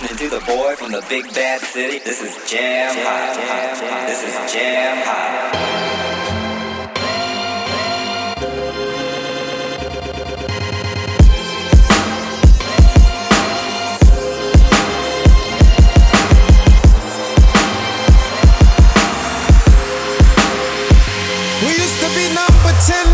listening 0.00 0.18
to 0.18 0.28
the 0.28 0.44
boy 0.44 0.74
from 0.74 0.90
the 0.90 1.04
big 1.08 1.24
bad 1.34 1.60
city. 1.60 1.98
This 2.00 2.20
is 2.20 2.50
Jam 2.50 2.94
high. 2.96 4.06
This 4.06 4.22
is 4.24 4.52
Jam 4.52 4.96
Hot. 5.06 5.84
pretend 22.64 23.13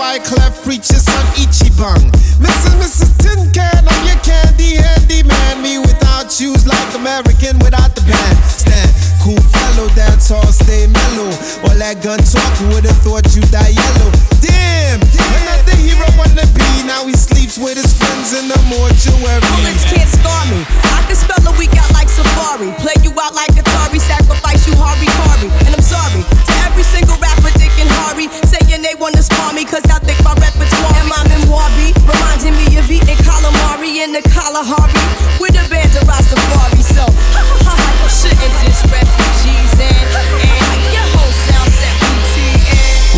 Wyclef 0.00 0.64
preaches 0.64 1.04
on 1.12 1.24
Ichiban. 1.36 2.00
Mrs. 2.40 2.72
Mrs. 2.80 3.12
Tin 3.20 3.52
Can, 3.52 3.84
I'm 3.84 4.02
your 4.08 4.16
candy 4.24 4.80
handyman. 4.80 5.60
Me 5.60 5.76
without 5.76 6.32
shoes, 6.32 6.64
like 6.64 6.88
American 6.96 7.60
without 7.60 7.92
the 7.92 8.00
band. 8.08 8.38
Stand 8.48 8.88
cool 9.20 9.36
fellow, 9.52 9.92
dance 9.92 10.32
all 10.32 10.48
stay 10.48 10.88
mellow. 10.88 11.28
All 11.68 11.76
that 11.76 12.00
gun 12.00 12.16
talk, 12.16 12.48
who 12.56 12.72
would've 12.72 12.96
thought 13.04 13.28
you 13.36 13.44
die 13.52 13.76
yellow? 13.76 14.08
Damn, 14.40 15.04
damn. 15.12 15.44
not 15.44 15.68
the 15.68 15.76
hero 15.76 16.08
wanna 16.16 16.48
be. 16.56 16.64
Now 16.88 17.04
he 17.04 17.12
sleeps 17.12 17.60
with 17.60 17.76
his 17.76 17.92
friends 17.92 18.32
in 18.32 18.48
the 18.48 18.56
mortuary. 18.72 19.44
Bullets 19.52 19.84
can't 19.84 20.08
scar 20.08 20.48
me. 20.48 20.64
I 20.96 21.04
can 21.12 21.16
spell 21.20 21.44
a 21.44 21.52
week 21.60 21.76
out 21.76 21.92
like 21.92 22.08
Safari. 22.08 22.72
Play 22.80 22.96
you 23.04 23.12
out 23.20 23.36
like 23.36 23.52
Atari, 23.52 24.00
sacrifice 24.00 24.64
you 24.64 24.72
Harvey 24.80 25.12
Carvey. 25.20 25.52
And 25.68 25.76
I'm 25.76 25.84
sorry 25.84 26.24
to 26.24 26.52
every 26.64 26.88
single 26.88 27.20
rapper 27.20 27.59
sorry. 28.00 28.26
Saying 28.48 28.82
they 28.82 28.96
wanna 28.96 29.22
spar 29.22 29.52
me, 29.52 29.64
cause 29.64 29.84
I 29.92 29.98
think 30.00 30.18
my 30.24 30.34
repertoire 30.40 30.96
and 30.96 31.08
my 31.08 31.22
memoir 31.28 31.68
be 31.76 31.92
reminding 32.08 32.56
me 32.56 32.66
of 32.80 32.88
eating 32.90 33.20
calamari 33.26 34.00
in 34.04 34.12
the 34.12 34.22
Kalahari 34.32 35.04
with 35.40 35.54
a 35.60 35.64
band 35.68 35.92
of 35.96 36.04
Rastafari. 36.08 36.82
So, 36.82 37.04
ha 37.36 37.42
ha 37.44 37.74
ha, 37.76 38.08
shouldn't 38.08 38.54
diss 38.64 38.80
refugees 38.88 39.74
and, 39.76 40.08
and 40.40 40.82
your 40.96 41.08
whole 41.14 41.34
sound 41.46 41.72
set. 41.78 41.96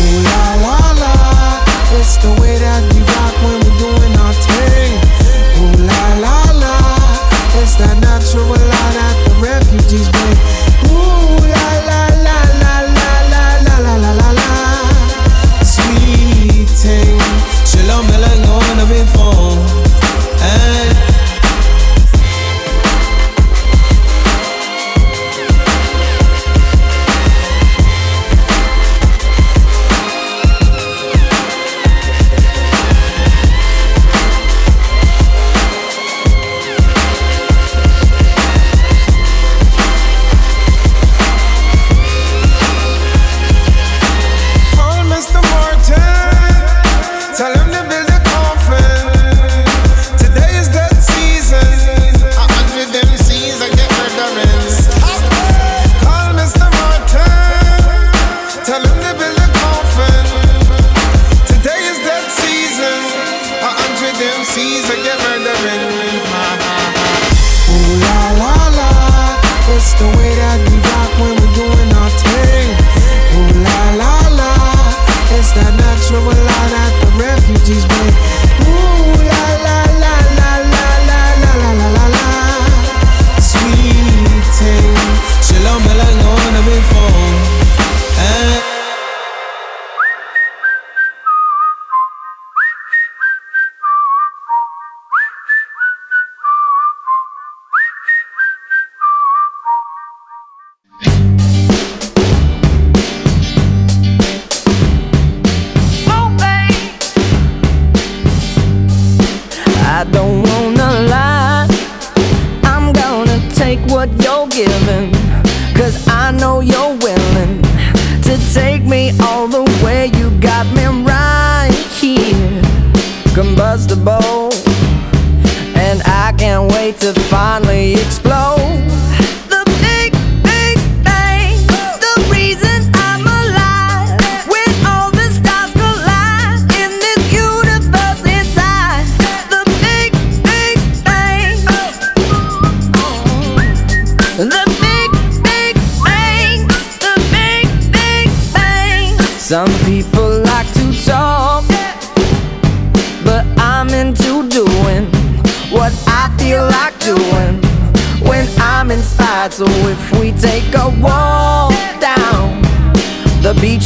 Ooh 0.03 0.19
la 0.27 0.43
la 0.65 0.77
la, 1.01 1.13
it's 1.99 2.17
the 2.17 2.31
way 2.41 2.55
that 2.59 2.81
we 2.91 2.99
rock 3.15 3.35
when 3.43 3.57
we're 3.63 3.79
doing 3.79 4.13
our 4.23 4.35
thing. 4.47 4.91
Ooh 5.61 5.77
la 5.87 6.03
la 6.25 6.37
la, 6.63 6.75
it's 7.61 7.75
that 7.79 7.97
natural. 8.01 8.72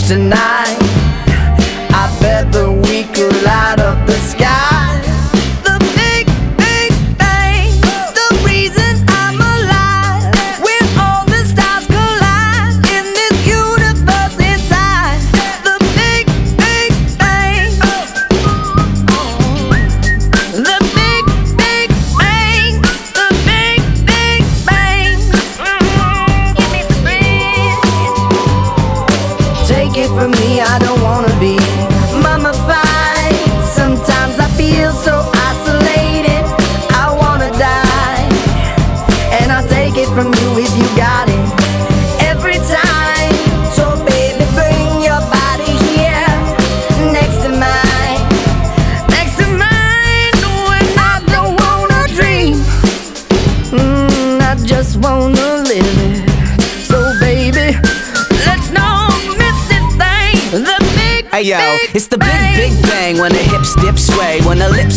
tonight. 0.07 0.66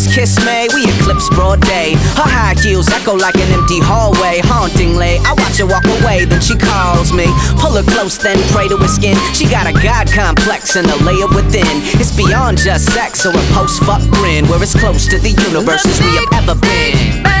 lips 0.01 0.15
kiss 0.15 0.45
me, 0.45 0.67
we 0.73 0.83
eclipse 0.85 1.29
broad 1.29 1.61
day. 1.61 1.93
Her 2.15 2.27
high 2.27 2.55
heels 2.61 2.87
echo 2.89 3.15
like 3.15 3.35
an 3.35 3.51
empty 3.51 3.79
hallway. 3.79 4.41
Hauntingly, 4.43 5.19
I 5.25 5.33
watch 5.33 5.57
her 5.57 5.65
walk 5.65 5.85
away, 6.01 6.25
then 6.25 6.41
she 6.41 6.55
calls 6.57 7.13
me. 7.13 7.25
Pull 7.57 7.75
her 7.75 7.83
close, 7.83 8.17
then 8.17 8.37
pray 8.49 8.67
to 8.67 8.77
her 8.77 8.87
skin. 8.87 9.17
She 9.33 9.45
got 9.45 9.67
a 9.67 9.73
god 9.73 10.11
complex 10.11 10.75
and 10.75 10.87
a 10.87 10.97
layer 11.03 11.27
within. 11.27 11.67
It's 11.99 12.15
beyond 12.15 12.57
just 12.57 12.91
sex 12.93 13.25
or 13.25 13.31
a 13.31 13.43
post 13.53 13.83
fuck 13.83 14.01
grin. 14.11 14.47
We're 14.47 14.61
as 14.61 14.73
close 14.73 15.07
to 15.07 15.19
the 15.19 15.31
universe 15.49 15.85
as 15.85 15.99
we 15.99 16.11
have 16.17 16.49
ever 16.49 16.55
been. 16.59 17.40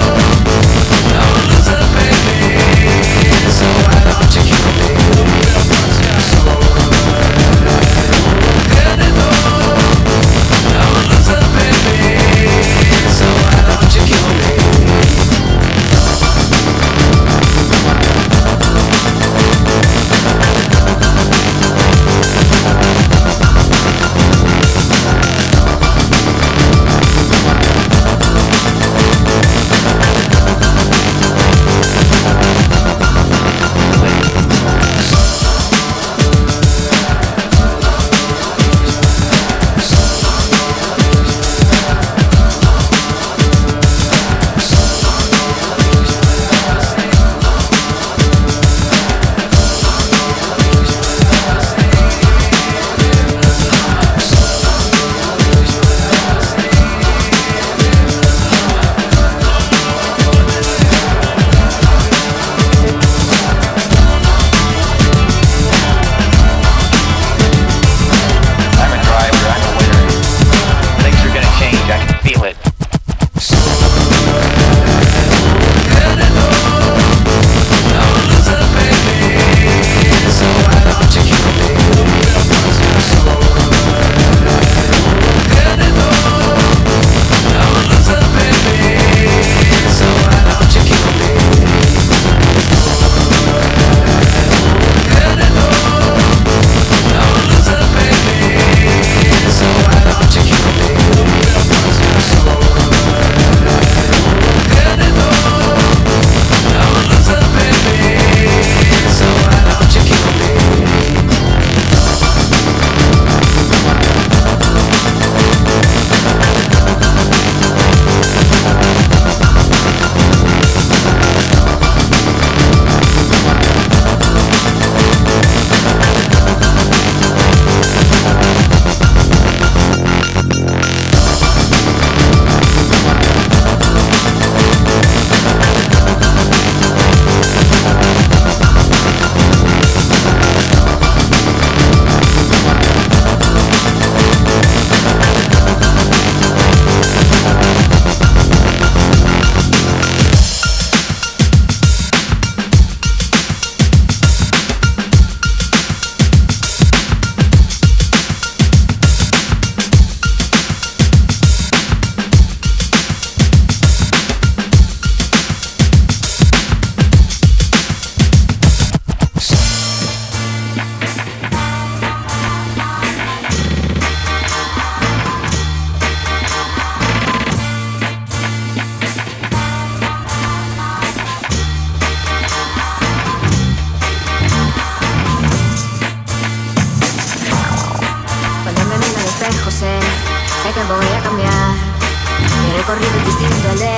recorrido 192.91 193.25
distinto 193.25 193.69
al 193.69 193.79
de, 193.79 193.95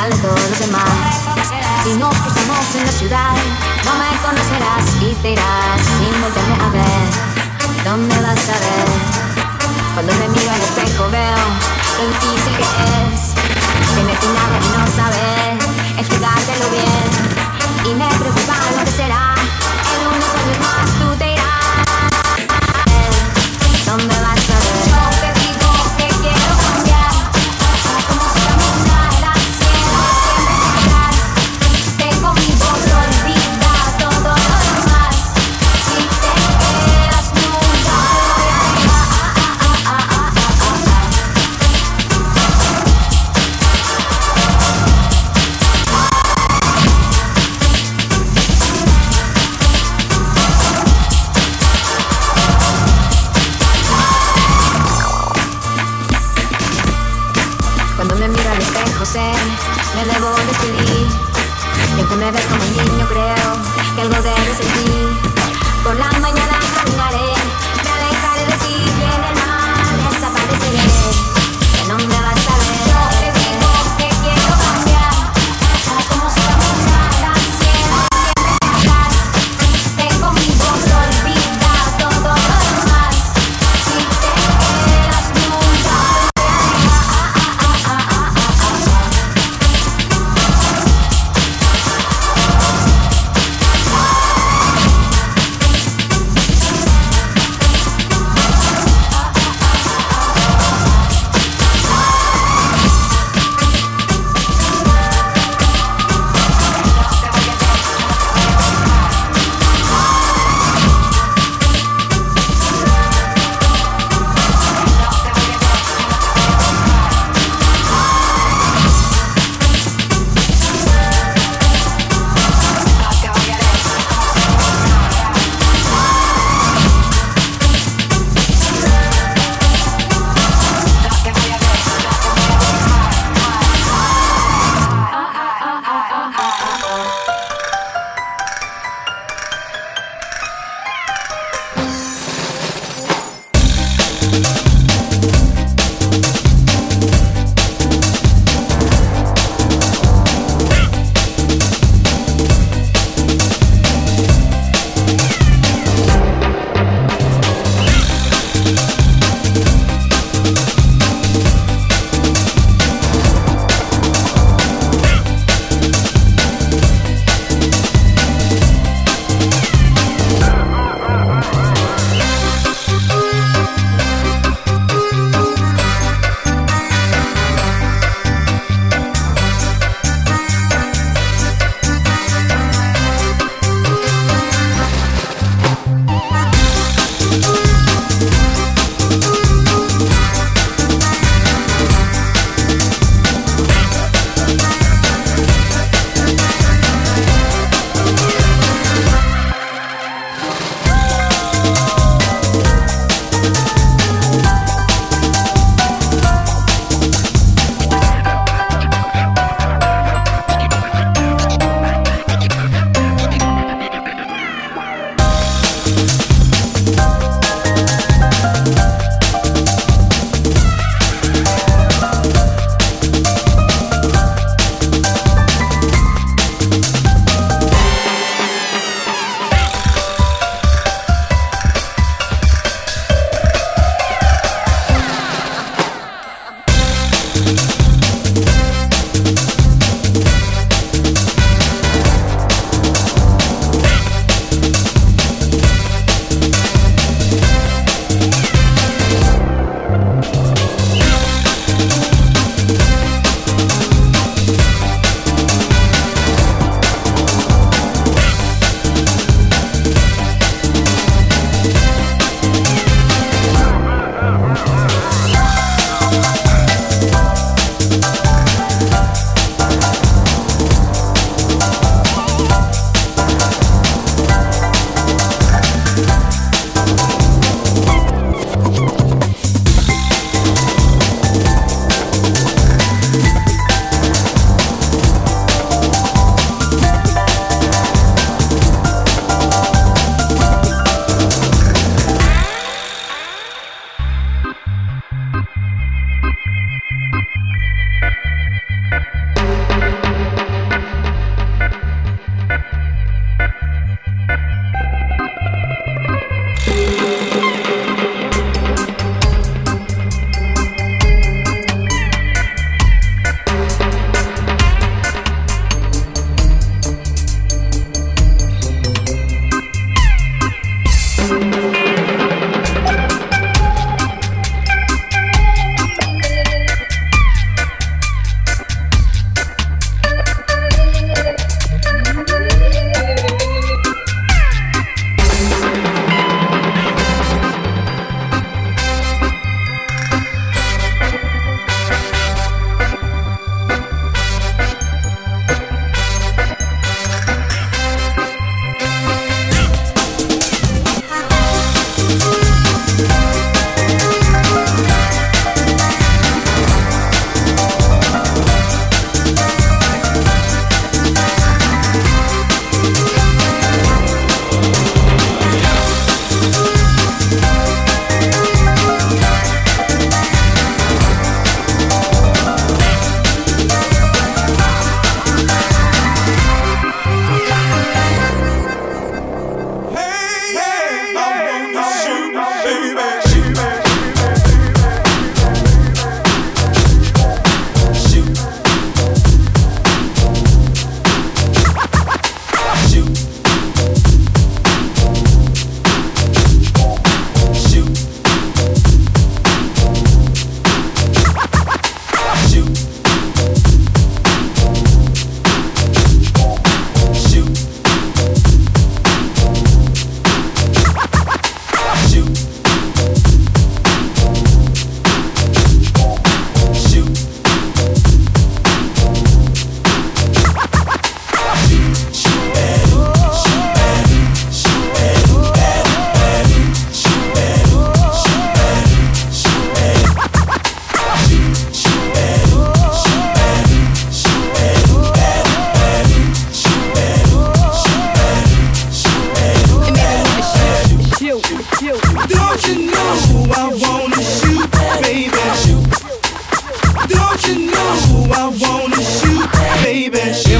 al 0.00 0.10
de 0.10 0.16
todos 0.16 0.40
los 0.50 0.58
demás. 0.58 0.82
Si 1.84 1.94
nos 1.94 2.14
cruzamos 2.16 2.74
en 2.74 2.86
la 2.86 2.92
ciudad, 2.92 3.34
no 3.84 3.92
me 3.94 4.10
conocerás 4.18 4.86
y 5.00 5.14
te 5.22 5.30
irás 5.32 5.80
sin 5.80 6.10
volverme 6.20 6.56
a 6.64 6.68
ver. 6.70 7.06
No 7.84 7.96
me 7.96 8.16
vas 8.22 8.48
a 8.48 8.58
ver. 8.66 8.88
Cuando 9.94 10.12
me 10.14 10.28
miro 10.28 10.50
al 10.50 10.60
espejo 10.60 11.08
veo 11.10 11.42
lo 11.98 12.06
difícil 12.08 12.56
que 12.56 12.66
es. 13.06 13.20
Que 13.94 14.02
me 14.02 14.12
nada 14.12 14.56
y 14.58 14.68
no 14.74 14.82
saber 14.96 15.58
explicártelo 15.98 16.66
bien. 16.70 17.08
Y 17.84 17.94
me 17.94 18.08
preocupa 18.18 18.56
lo 18.76 18.84
que 18.84 18.90
será 18.90 19.34
en 19.94 20.06
unos 20.08 20.32
años 20.40 20.58
más 20.66 20.88
tú 20.98 21.16
te 21.18 21.25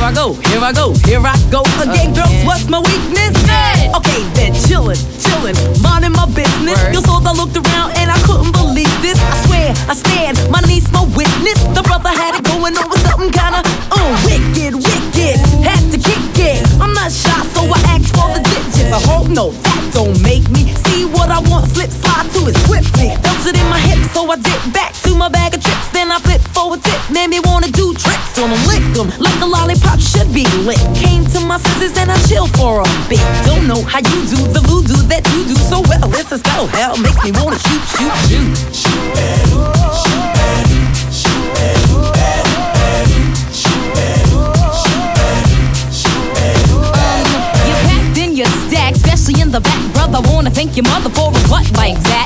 I 0.06 0.14
go, 0.14 0.34
here 0.46 0.62
I 0.62 0.70
go 0.70 0.94
here 1.02 1.18
I 1.18 1.34
go 1.50 1.66
again, 1.82 2.14
girls. 2.14 2.30
What's 2.46 2.70
my 2.70 2.78
weakness? 2.78 3.34
Okay, 3.90 4.22
then 4.38 4.54
chillin', 4.54 4.94
chillin', 5.18 5.58
minding 5.82 6.14
my 6.14 6.30
business. 6.30 6.78
Word. 6.78 6.94
Yo 6.94 7.00
Salt 7.02 7.26
I 7.26 7.34
looked 7.34 7.58
around 7.58 7.90
and 7.98 8.06
I 8.06 8.18
couldn't 8.22 8.54
believe 8.54 8.86
this. 9.02 9.18
I 9.18 9.34
swear, 9.50 9.74
I 9.90 9.98
stand, 9.98 10.38
my 10.46 10.62
niece 10.62 10.86
my 10.94 11.02
witness. 11.18 11.58
The 11.74 11.82
brother 11.82 12.14
had 12.14 12.38
it 12.38 12.46
going 12.46 12.78
on 12.78 12.86
with 12.86 13.02
something 13.02 13.34
kinda 13.34 13.66
uh, 13.66 14.10
wicked, 14.22 14.78
wicked. 14.78 15.42
Had 15.66 15.82
to 15.90 15.98
kick 15.98 16.22
it. 16.38 16.62
I'm 16.78 16.94
not 16.94 17.10
shy, 17.10 17.42
so 17.50 17.66
I 17.66 17.78
asked 17.90 18.14
for 18.14 18.30
the 18.30 18.46
digits. 18.46 18.94
I 18.94 19.02
hope 19.10 19.26
no, 19.26 19.50
that 19.50 19.90
don't 19.90 20.14
make 20.22 20.46
me 20.54 20.70
see 20.86 21.02
what 21.02 21.34
I 21.34 21.42
want. 21.50 21.66
Slip 21.74 21.90
slide 21.90 22.30
to 22.38 22.46
it 22.46 22.54
swiftly. 22.70 23.10
Felt 23.26 23.42
it 23.42 23.58
in 23.58 23.66
my 23.66 23.82
hips, 23.82 24.14
so 24.14 24.22
I 24.30 24.38
dip 24.38 24.62
back 24.70 24.94
to 25.02 25.18
my 25.18 25.26
bag 25.26 25.58
of 25.58 25.66
tricks. 25.66 25.90
Then 25.90 26.14
I 26.14 26.22
flip 26.22 26.46
forward 26.54 26.78
tip, 26.86 27.00
made 27.10 27.26
me 27.26 27.42
wanna 27.42 27.65
on 28.38 28.50
them, 28.50 28.60
lick 28.66 28.84
them 28.92 29.08
like 29.18 29.40
a 29.40 29.46
lollipop 29.46 30.00
should 30.00 30.32
be 30.32 30.44
lit. 30.64 30.78
Came 30.94 31.24
to 31.32 31.40
my 31.40 31.58
senses 31.58 31.96
and 31.96 32.10
I 32.10 32.16
chill 32.28 32.46
for 32.58 32.80
a 32.80 32.86
bit. 33.08 33.20
Don't 33.46 33.66
know 33.66 33.80
how 33.82 33.98
you 33.98 34.18
do 34.28 34.36
the 34.52 34.60
voodoo 34.60 35.00
that 35.08 35.24
you 35.32 35.44
do 35.48 35.54
so 35.56 35.80
well. 35.88 36.12
It's 36.14 36.32
a 36.32 36.38
spell, 36.38 36.66
hell 36.66 36.96
makes 36.98 37.16
me 37.24 37.32
wanna 37.32 37.58
shoot, 37.58 37.82
shoot, 37.96 38.12
shoot. 38.28 38.52
Shoot, 38.76 39.08
baby, 39.16 39.56
shoot, 39.96 40.28
baby, 40.36 40.80
shoot, 41.08 41.48
baby, 41.56 41.96
baby, 42.76 43.20
shoot, 43.56 43.88
baby, 43.96 44.40
shoot, 44.84 45.08
baby, 45.16 45.56
shoot, 45.88 46.28
baby. 46.36 46.76
Um, 46.92 47.24
you're 47.64 47.82
packed 47.88 48.18
in 48.20 48.36
your 48.36 48.50
stack, 48.68 48.92
especially 48.94 49.40
in 49.40 49.50
the 49.50 49.60
back, 49.60 49.80
brother. 49.94 50.20
Wanna 50.28 50.50
thank 50.50 50.76
your 50.76 50.84
mother 50.84 51.08
for 51.10 51.32
a 51.32 51.40
butt 51.48 51.70
like 51.72 51.96
that. 52.12 52.25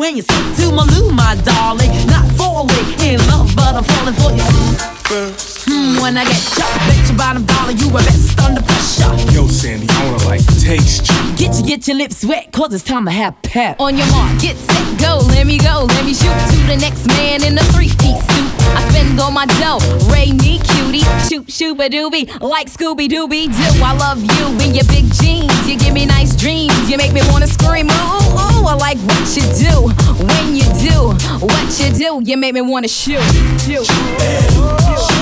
When 0.00 0.16
you 0.16 0.22
step 0.22 0.56
to 0.56 0.72
my 0.72 0.84
loo, 0.84 1.10
my 1.10 1.34
darling. 1.44 1.90
Not 2.06 2.24
falling 2.32 2.86
in 3.00 3.18
love, 3.28 3.54
but 3.54 3.74
I'm 3.74 3.84
falling 3.84 4.14
for 4.14 4.32
you. 4.32 5.49
Hmm, 5.80 5.96
when 6.02 6.18
I 6.18 6.24
get 6.24 6.36
shot, 6.36 6.68
bet 6.84 7.08
your 7.08 7.16
bottom 7.16 7.46
dollar 7.46 7.72
you 7.72 7.88
were 7.88 8.04
best 8.04 8.38
under 8.38 8.60
pressure. 8.60 9.16
Yo, 9.32 9.48
Sandy, 9.48 9.86
I 9.88 10.04
wanna 10.04 10.22
like 10.28 10.44
taste 10.60 11.08
you. 11.08 11.36
Get 11.40 11.56
you, 11.56 11.64
get 11.64 11.88
your 11.88 11.96
lips 11.96 12.22
wet, 12.22 12.52
cause 12.52 12.74
it's 12.74 12.84
time 12.84 13.06
to 13.06 13.10
have 13.10 13.40
pep. 13.40 13.80
On 13.80 13.96
your 13.96 14.06
mark, 14.12 14.38
get 14.38 14.58
set, 14.58 15.00
go, 15.00 15.24
let 15.32 15.46
me 15.46 15.56
go, 15.56 15.86
let 15.88 16.04
me 16.04 16.12
shoot 16.12 16.36
to 16.52 16.58
the 16.68 16.76
next 16.76 17.06
man 17.16 17.42
in 17.42 17.56
a 17.56 17.64
three-piece 17.72 18.20
suit. 18.28 18.50
I 18.76 18.86
spend 18.90 19.18
all 19.18 19.30
my 19.30 19.46
dough, 19.56 19.80
Ray 20.12 20.32
me 20.32 20.60
cutie, 20.60 21.00
shoot 21.24 21.48
shooba 21.48 21.88
doobie, 21.88 22.28
like 22.42 22.68
Scooby 22.68 23.08
Dooby 23.08 23.48
Doo. 23.48 23.82
I 23.82 23.96
love 23.96 24.20
you 24.20 24.46
in 24.60 24.74
your 24.74 24.84
big 24.84 25.10
jeans, 25.14 25.66
you 25.66 25.78
give 25.78 25.94
me 25.94 26.04
nice 26.04 26.36
dreams, 26.36 26.76
you 26.90 26.98
make 26.98 27.14
me 27.14 27.22
wanna 27.32 27.46
scream, 27.46 27.88
ooh, 27.88 28.36
ooh, 28.36 28.68
I 28.68 28.76
like 28.76 28.98
what 29.08 29.24
you 29.32 29.48
do, 29.56 29.88
when 30.28 30.54
you 30.54 30.68
do, 30.76 31.16
what 31.40 31.68
you 31.80 31.88
do, 31.96 32.20
you 32.22 32.36
make 32.36 32.52
me 32.52 32.60
wanna 32.60 32.88
shoot. 32.88 33.24
shoot. 33.64 33.88
Oh 33.88 35.19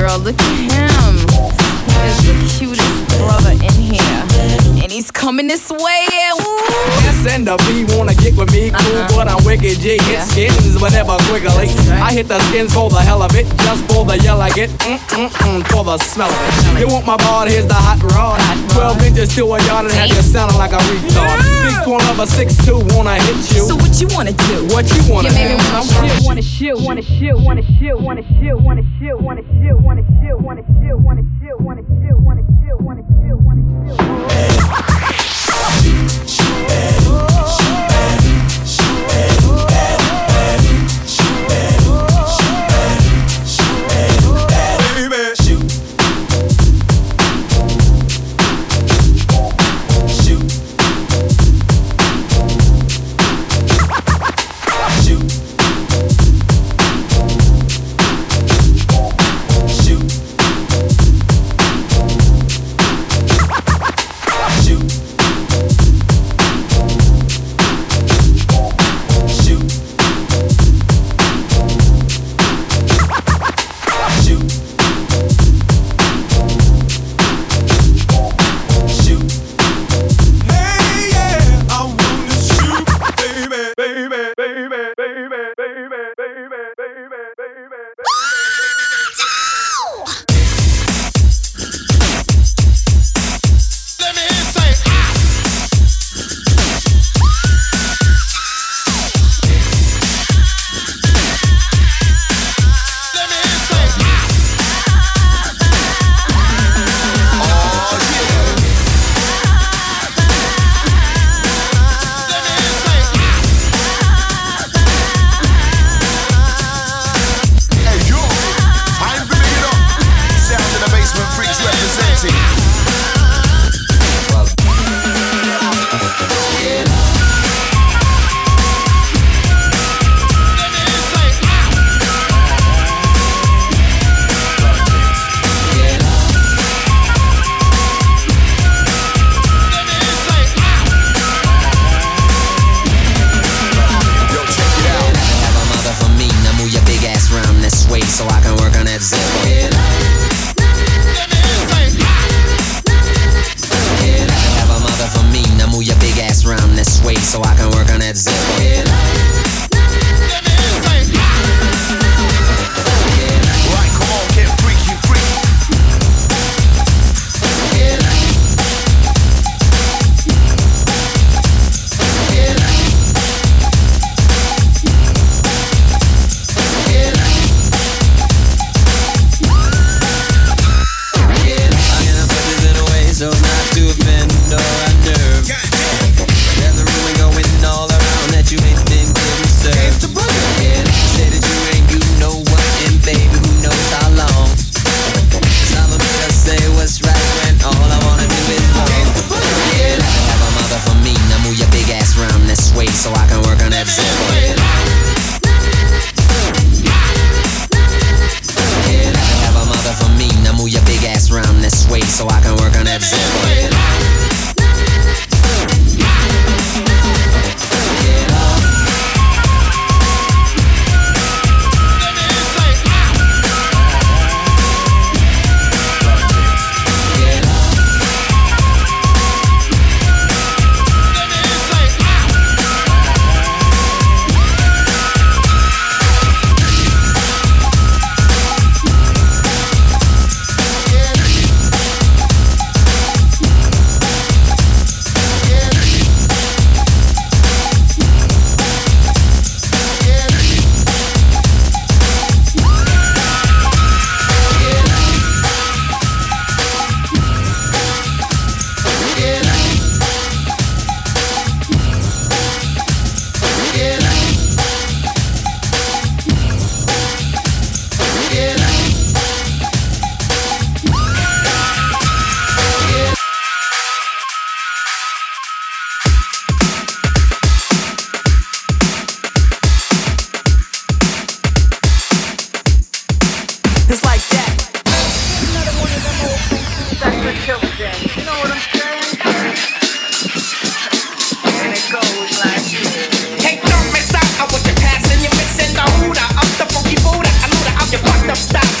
Girl, 0.00 0.18
look 0.20 0.40
at 0.40 0.56
him. 0.56 1.28
He 1.84 2.08
is 2.08 2.24
the 2.24 2.58
cutest 2.58 3.18
brother 3.18 3.52
in 3.52 3.74
here. 3.74 4.29
He's 5.00 5.10
coming 5.10 5.46
this 5.48 5.70
way. 5.70 6.04
S 7.08 7.24
and 7.32 7.46
the 7.48 7.56
B 7.64 7.88
wanna 7.96 8.12
get 8.20 8.36
with 8.36 8.52
me, 8.52 8.68
cool, 8.68 8.76
Uh-huh. 9.00 9.16
but 9.16 9.28
I'm 9.32 9.42
wicked 9.48 9.80
G. 9.80 9.96
Hit 9.96 10.02
Yeah. 10.12 10.24
skins 10.28 10.76
whenever 10.76 11.16
quickly. 11.24 11.72
I 12.04 12.12
hit 12.12 12.28
the 12.28 12.38
skins 12.52 12.74
for 12.74 12.90
the 12.90 13.00
hell 13.00 13.22
of 13.22 13.34
it, 13.34 13.46
just 13.64 13.80
for 13.88 14.04
the 14.04 14.18
yell 14.18 14.42
I 14.42 14.50
get, 14.50 14.68
mm 14.84 14.98
mm 15.16 15.30
mm, 15.40 15.66
for 15.72 15.84
the 15.84 15.96
smell 16.04 16.28
of 16.28 16.76
it. 16.76 16.80
You 16.80 16.88
want 16.92 17.06
my 17.06 17.16
bar? 17.16 17.46
Here's 17.46 17.64
the 17.64 17.72
hot 17.80 18.02
rod. 18.12 18.40
Twelve 18.76 19.00
inches 19.02 19.34
to 19.36 19.44
a 19.54 19.58
yard 19.64 19.86
and 19.86 19.94
have 19.94 20.08
you 20.12 20.20
sounding 20.20 20.58
like 20.58 20.72
a 20.74 20.76
retard. 20.76 21.38
Big 21.64 21.88
one 21.88 22.04
of 22.12 22.18
a 22.20 22.26
six 22.26 22.54
two 22.66 22.76
wanna 22.92 23.14
hit 23.24 23.36
you. 23.56 23.64
So 23.64 23.76
what 23.76 23.98
you 24.02 24.08
wanna 24.12 24.32
do? 24.32 24.66
what 24.68 24.84
you 24.92 25.00
wanna 25.10 25.30
You 25.30 25.34
made 25.34 25.56
me 25.56 25.64
do? 25.64 26.26
wanna 26.28 26.42
shoot, 26.42 26.76
wanna 26.78 27.00
shoot, 27.00 27.38
wanna 27.40 27.62
shoot, 27.72 27.96
wanna 27.96 28.22
shoot, 28.36 28.60
wanna 28.60 28.60
shoot, 28.60 28.60
wanna 28.60 28.82
shoot, 29.00 29.16
wanna 29.24 29.42
shoot, 29.48 29.80
wanna 29.80 30.12
shoot, 30.20 30.36
wanna 30.36 30.62
shoot, 30.76 31.00
wanna 31.00 31.22
shoot, 31.40 31.56
wanna 31.64 31.82
shoot, 31.88 32.20
wanna 32.20 32.42
shoot, 32.60 32.80
wanna 32.84 33.02
shoot, 33.08 33.40
wanna 33.40 33.62
shoot. 33.96 34.89
Super 36.26 37.29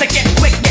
to 0.00 0.06
get 0.06 0.26
quick. 0.38 0.69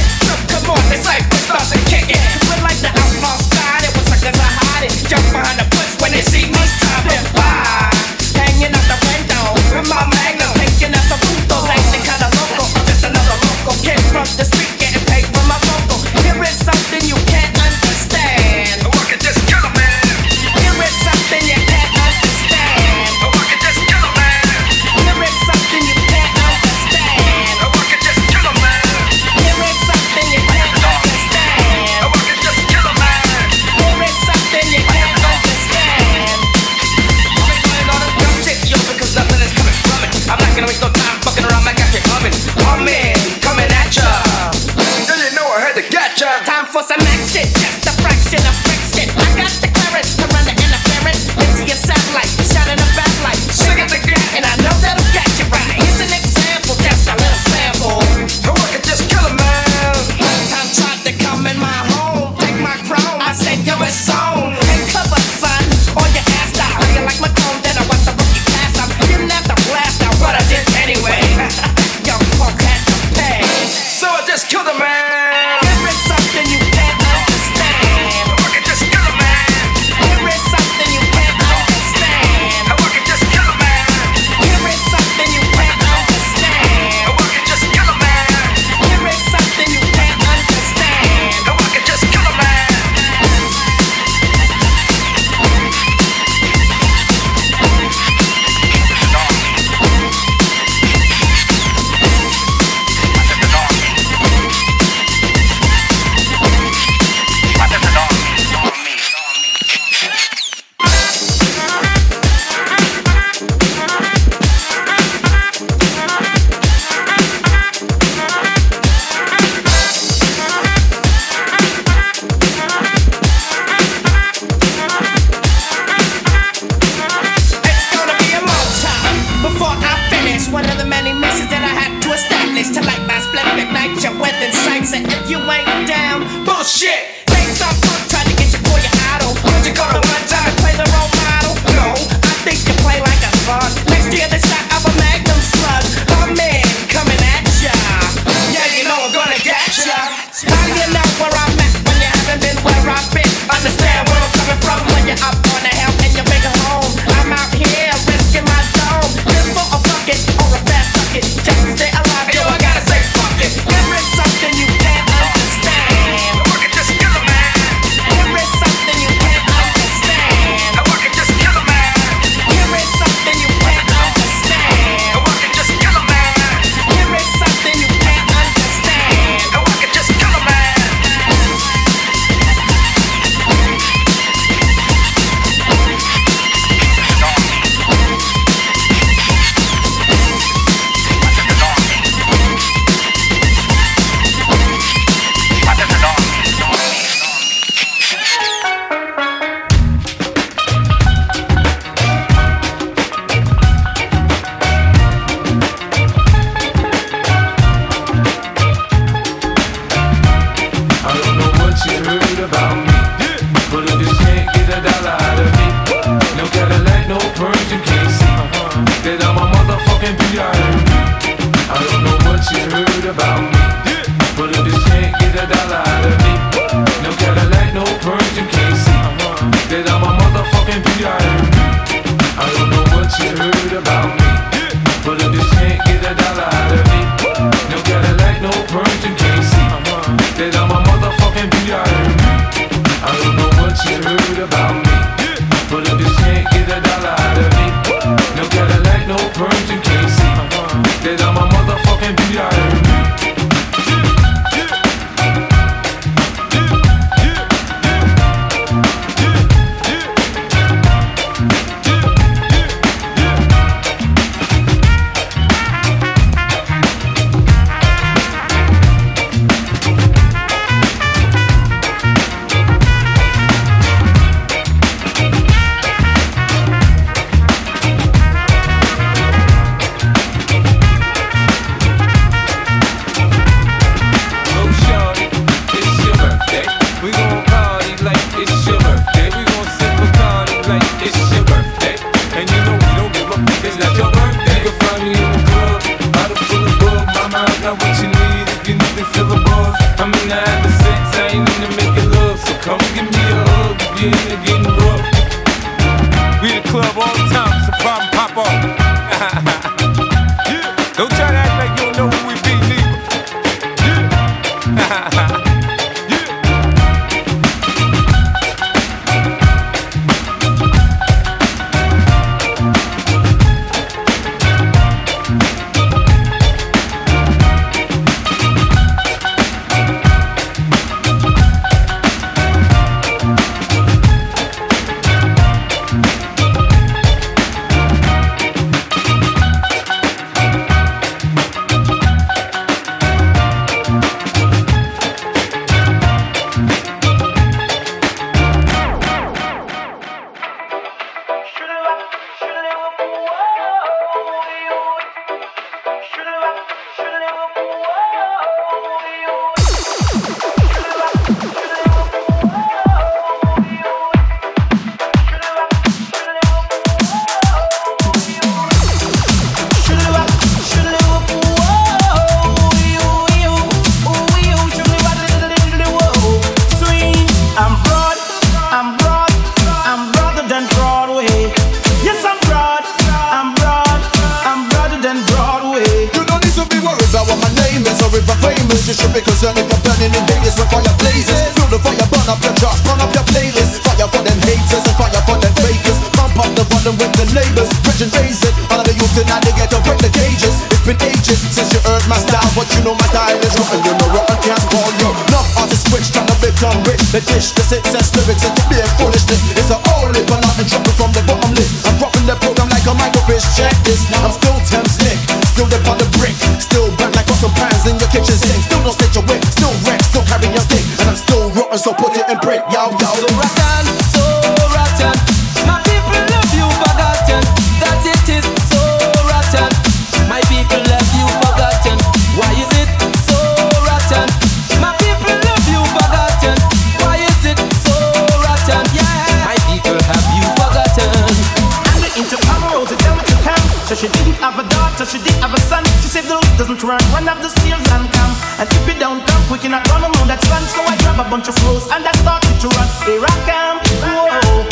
gun, 450.60 450.68
so 450.68 450.82
I 450.84 450.96
grab 451.00 451.20
a 451.26 451.30
bunch 451.30 451.48
of 451.48 451.56
clothes 451.56 451.88
and 451.92 452.04
I 452.04 452.12
started 452.20 452.56
to 452.60 452.68
run. 452.76 452.88
Here 453.08 453.24
I 453.24 453.36
come, 453.48 453.78
whoa. 454.04 454.68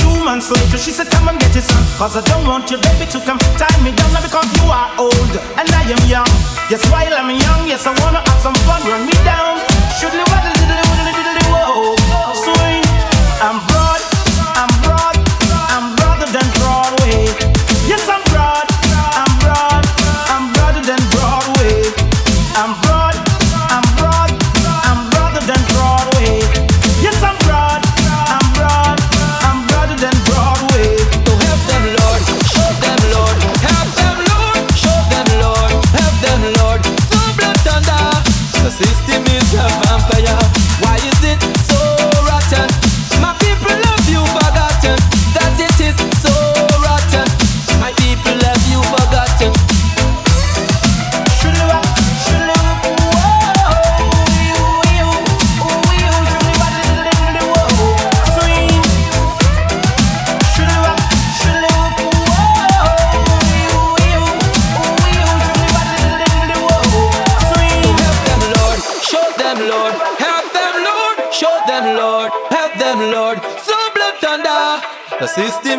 Two 0.00 0.24
months 0.24 0.50
later, 0.50 0.78
she 0.78 0.90
said, 0.90 1.08
Come 1.10 1.28
and 1.28 1.38
get 1.40 1.54
your 1.54 1.64
son, 1.64 1.82
cause 1.96 2.16
I 2.16 2.22
don't 2.28 2.46
want 2.46 2.70
your 2.70 2.80
baby 2.80 3.06
to 3.10 3.18
come 3.20 3.38
tie 3.56 3.80
me 3.82 3.92
down 3.92 4.12
now 4.12 4.22
because 4.22 4.48
you 4.60 4.66
are 4.68 4.90
old 4.98 5.34
and 5.56 5.68
I 5.68 5.82
am 5.88 6.02
young. 6.08 6.30
Yes, 6.68 6.84
while 6.90 7.12
I'm 7.12 7.30
young, 7.30 7.66
yes, 7.66 7.86
I 7.86 7.92
wanna 8.02 8.20
have 8.20 8.40
some 8.40 8.54
fun, 8.66 8.82
run 8.88 9.06
me 9.06 9.16
down. 9.24 9.59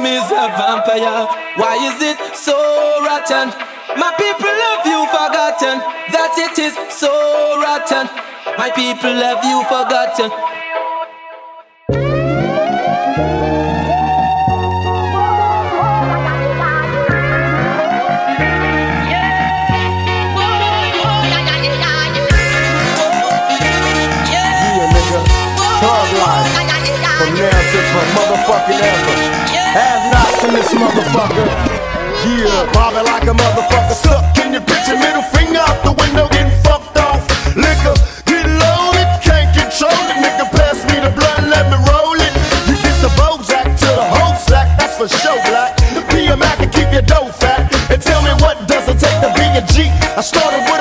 is 0.05 0.31
a 0.31 0.47
vampire. 0.57 1.27
Why 1.55 1.75
is 1.89 2.01
it 2.01 2.17
so 2.35 2.55
rotten? 3.03 3.49
My 3.97 4.13
people 4.17 4.49
love 4.49 4.85
you 4.85 5.05
forgotten. 5.11 5.79
That 6.13 6.33
it 6.37 6.57
is 6.59 6.73
so 6.93 7.11
rotten. 7.61 8.07
My 8.57 8.71
people 8.71 9.13
love 9.13 9.43
you 9.43 9.63
forgotten. 9.65 10.31
From 25.81 26.07
now 26.15 26.61
my 27.93 28.03
motherfucking 28.15 28.79
ever 28.79 29.20
in 30.51 30.59
this 30.59 30.73
motherfucker. 30.75 31.47
Yeah, 32.27 32.67
bobbing 32.73 33.07
like 33.07 33.23
a 33.23 33.35
motherfucker. 33.35 33.95
Stuck 33.95 34.37
in 34.43 34.51
your 34.51 34.61
bitch 34.61 34.87
and 34.91 34.99
middle 34.99 35.23
finger 35.31 35.63
out 35.63 35.79
the 35.83 35.93
window, 35.95 36.27
getting 36.27 36.51
fucked 36.63 36.97
off. 36.99 37.23
Liquor, 37.55 37.95
get 38.27 38.45
loaded, 38.59 39.09
can't 39.23 39.47
control 39.55 40.03
it. 40.11 40.17
Nigga, 40.19 40.45
pass 40.51 40.83
me 40.91 40.99
the 40.99 41.11
blunt, 41.15 41.47
let 41.47 41.71
me 41.71 41.77
roll 41.87 42.19
it. 42.19 42.33
You 42.67 42.75
get 42.83 42.97
the 42.99 43.11
Bozak 43.15 43.63
to 43.79 43.89
the 43.95 44.07
whole 44.11 44.35
sack, 44.35 44.67
that's 44.77 44.99
for 44.99 45.07
show, 45.07 45.39
black. 45.47 45.77
The 45.95 46.03
PMI 46.11 46.53
can 46.59 46.69
keep 46.69 46.91
your 46.91 47.05
dough 47.07 47.31
fat. 47.31 47.71
And 47.89 48.01
tell 48.01 48.21
me 48.21 48.31
what 48.43 48.67
does 48.67 48.87
it 48.91 48.99
take 48.99 49.17
to 49.23 49.31
be 49.39 49.47
a 49.55 49.63
G? 49.71 49.87
I 50.19 50.21
started 50.21 50.67
with 50.67 50.80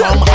from 0.00 0.29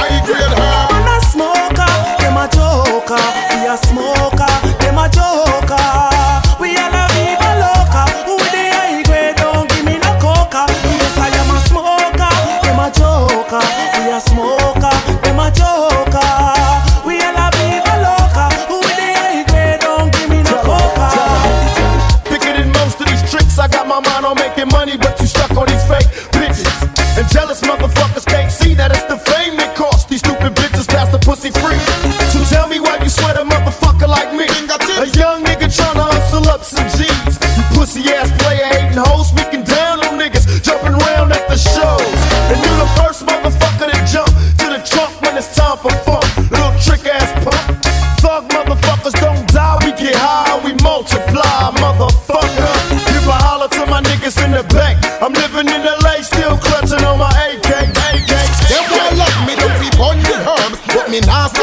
me 61.15 61.21
now 61.27 61.54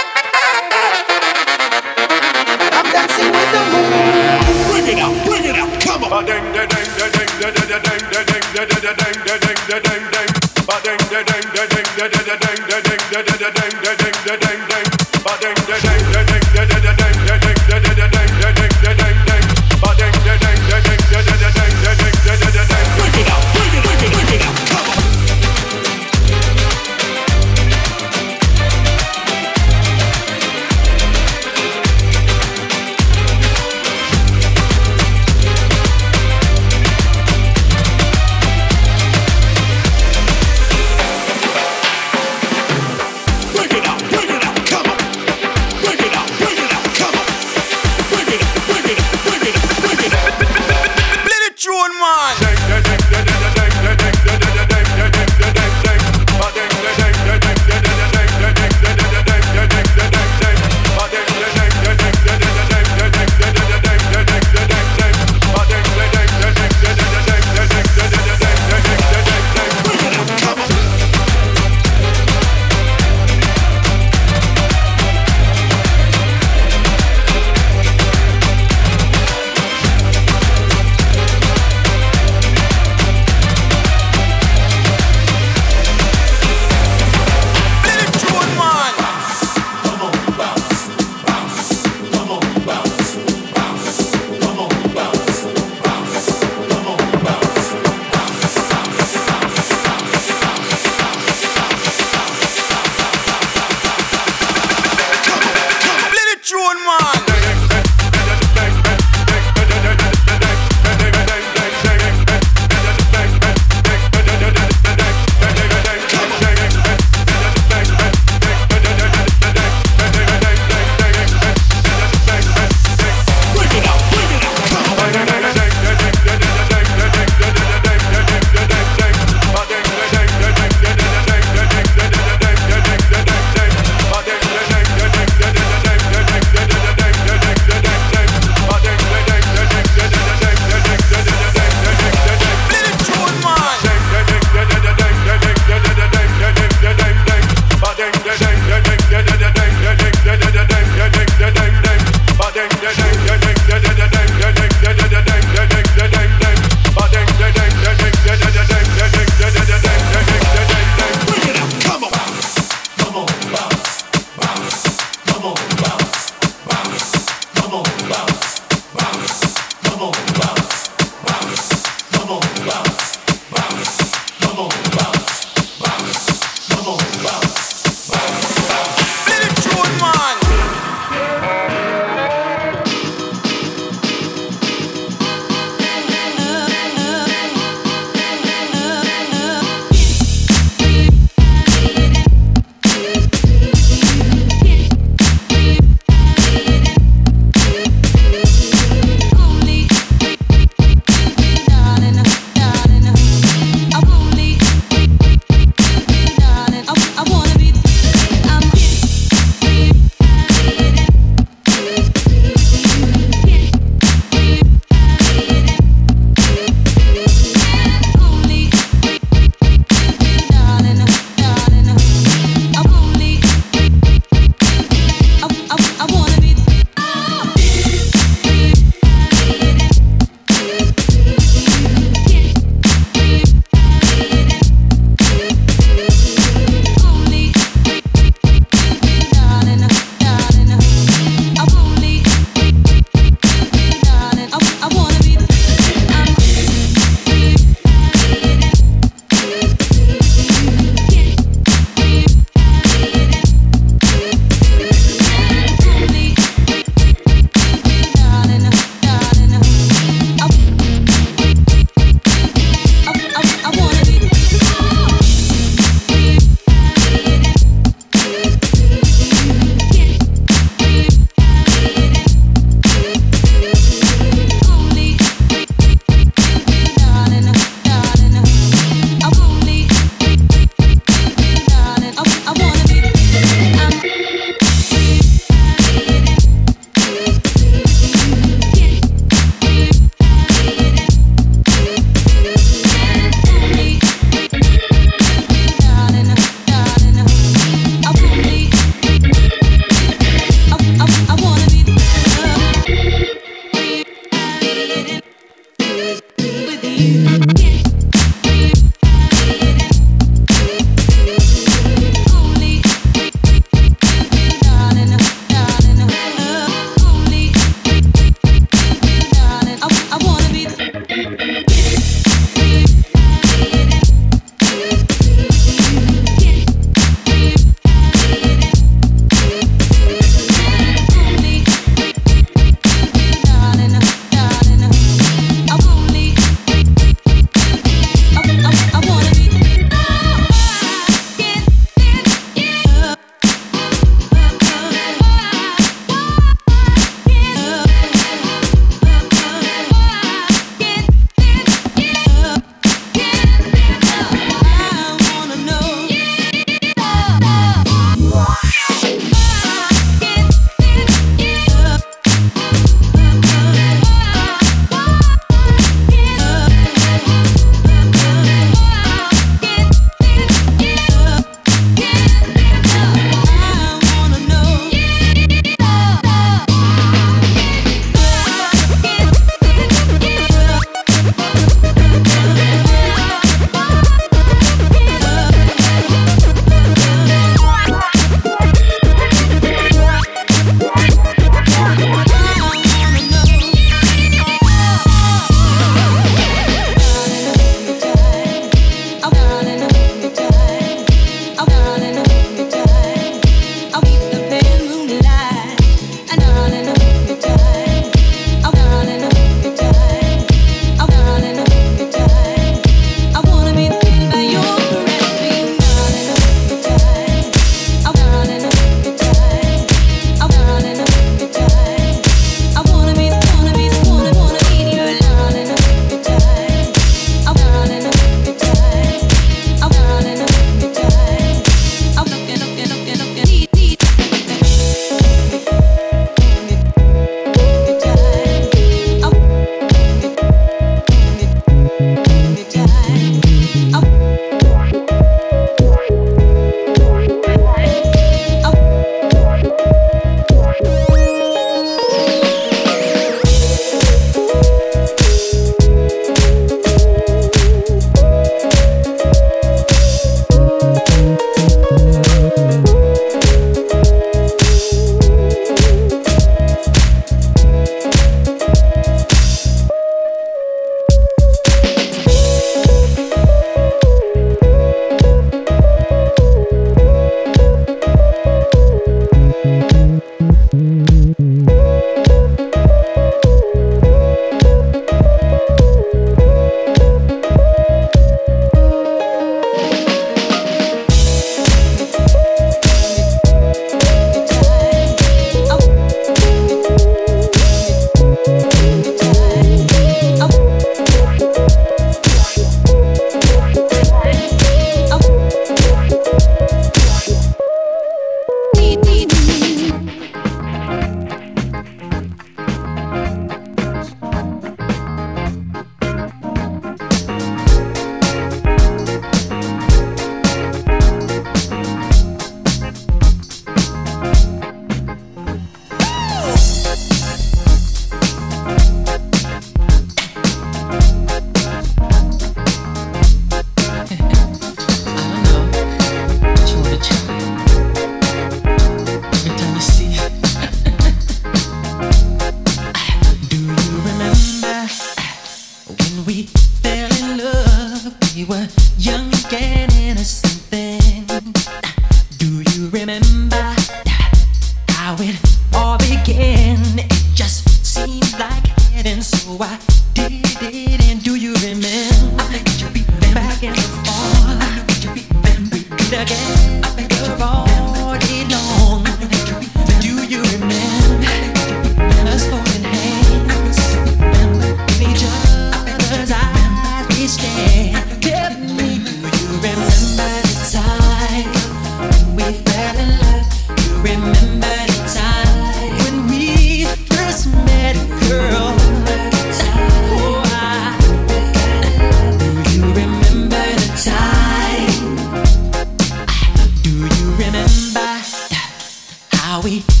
how 599.61 600.00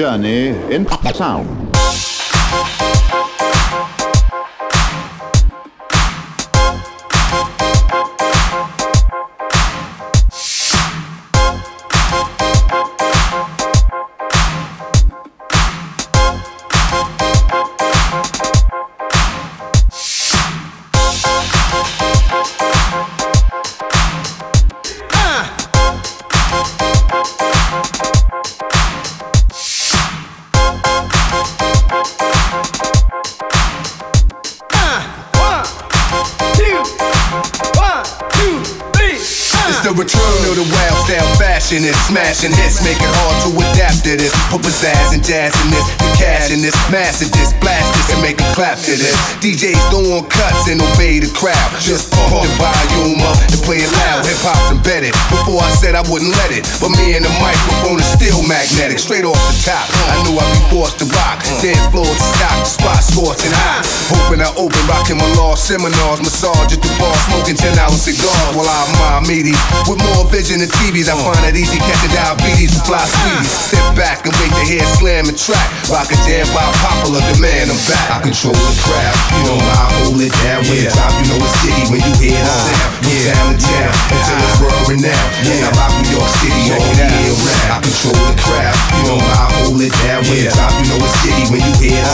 journey 0.00 0.48
in 0.74 0.86
sound. 1.12 1.59
DJs 49.40 49.89
obey 50.94 51.18
the 51.18 51.30
crowd. 51.34 51.70
Just 51.80 52.10
pump 52.12 52.42
the 52.42 52.50
volume 52.58 53.20
up 53.24 53.36
and 53.40 53.60
play 53.62 53.82
it 53.82 53.90
loud. 54.04 54.24
Hip 54.26 54.38
hop's 54.42 54.70
embedded. 54.70 55.12
Before 55.30 55.60
I 55.60 55.70
said 55.76 55.94
I 55.94 56.02
wouldn't 56.08 56.32
let 56.36 56.50
it, 56.54 56.64
but 56.80 56.90
me 56.94 57.16
and 57.16 57.24
the 57.24 57.32
microphone 57.40 57.98
is 57.98 58.08
still 58.08 58.40
magnetic. 58.46 58.98
Straight 58.98 59.24
off 59.24 59.36
the 59.36 59.72
top, 59.72 59.86
I 60.10 60.16
knew 60.24 60.38
I'd 60.38 60.50
be 60.54 60.60
forced 60.70 60.98
to 61.02 61.06
rock. 61.10 61.42
Dance 61.60 61.80
floor 61.90 62.06
to 62.06 62.26
stop, 62.36 62.56
the 62.62 62.70
spot 62.70 63.00
scorching 63.02 63.54
hot. 63.54 63.84
Hoping 64.10 64.42
I 64.42 64.50
open, 64.58 64.80
rocking 64.90 65.18
my 65.18 65.28
law 65.38 65.54
seminars, 65.54 66.20
massage 66.22 66.74
at 66.74 66.80
the 66.82 66.92
bar, 66.98 67.14
smoking 67.30 67.56
10 67.56 67.78
hour 67.78 67.94
cigars 67.94 68.52
while 68.54 68.68
I 68.68 68.78
admire 68.90 69.22
meaties. 69.26 69.58
With 69.86 70.00
more 70.14 70.26
vision 70.30 70.60
than 70.60 70.70
TVs, 70.70 71.10
I 71.10 71.16
find 71.18 71.42
it 71.46 71.56
easy 71.56 71.78
catching 71.78 72.12
diabetes 72.14 72.74
and 72.76 72.84
fly 72.86 73.02
sweeties. 73.04 73.50
Sit 73.74 73.84
back 73.94 74.26
and 74.26 74.34
wait 74.38 74.52
to 74.54 74.64
hear 74.66 74.84
slam 74.98 75.30
and 75.30 75.38
track. 75.38 75.68
Rock 75.90 76.10
a 76.10 76.16
jam 76.26 76.46
by 76.54 76.64
popular 76.82 77.22
demand, 77.34 77.70
I'm 77.70 77.80
back. 77.86 78.06
I 78.10 78.18
control 78.22 78.56
the 78.56 78.74
crowd, 78.82 79.16
you 79.34 79.42
know 79.46 79.58
I 79.58 79.82
hold 80.04 80.20
it 80.20 80.34
down. 80.42 80.60
It's 80.86 80.96
out, 80.96 81.12
you 81.12 81.24
know 81.28 81.38
it's 81.44 81.56
jiggy 81.60 81.84
when 81.92 82.00
you 82.00 82.12
hear 82.20 82.40
uh, 82.40 82.68
the 83.04 83.12
sound. 83.12 83.52
From 83.52 83.52
town 83.52 83.52
to 83.52 83.56
town, 83.60 83.92
until 84.12 84.38
it's 84.40 84.58
world 84.60 84.84
renowned. 84.88 85.30
Yeah, 85.44 85.66
I 85.66 85.70
rock 85.76 85.92
New 86.00 86.16
York 86.16 86.30
City 86.40 86.62
all 86.72 86.88
year 86.96 87.34
round. 87.36 87.68
I 87.70 87.76
control 87.84 88.16
the 88.16 88.36
crowd, 88.40 88.76
you 88.96 89.02
know 89.08 89.18
I 89.20 89.44
hold 89.60 89.80
it 89.82 89.92
down. 90.04 90.20
When 90.30 90.40
it's 90.40 90.56
out, 90.56 90.72
you 90.80 90.86
know 90.88 90.98
it's 91.04 91.16
jiggy 91.20 91.44
when 91.52 91.60
you 91.60 91.74
hear 91.80 92.00
uh, 92.00 92.12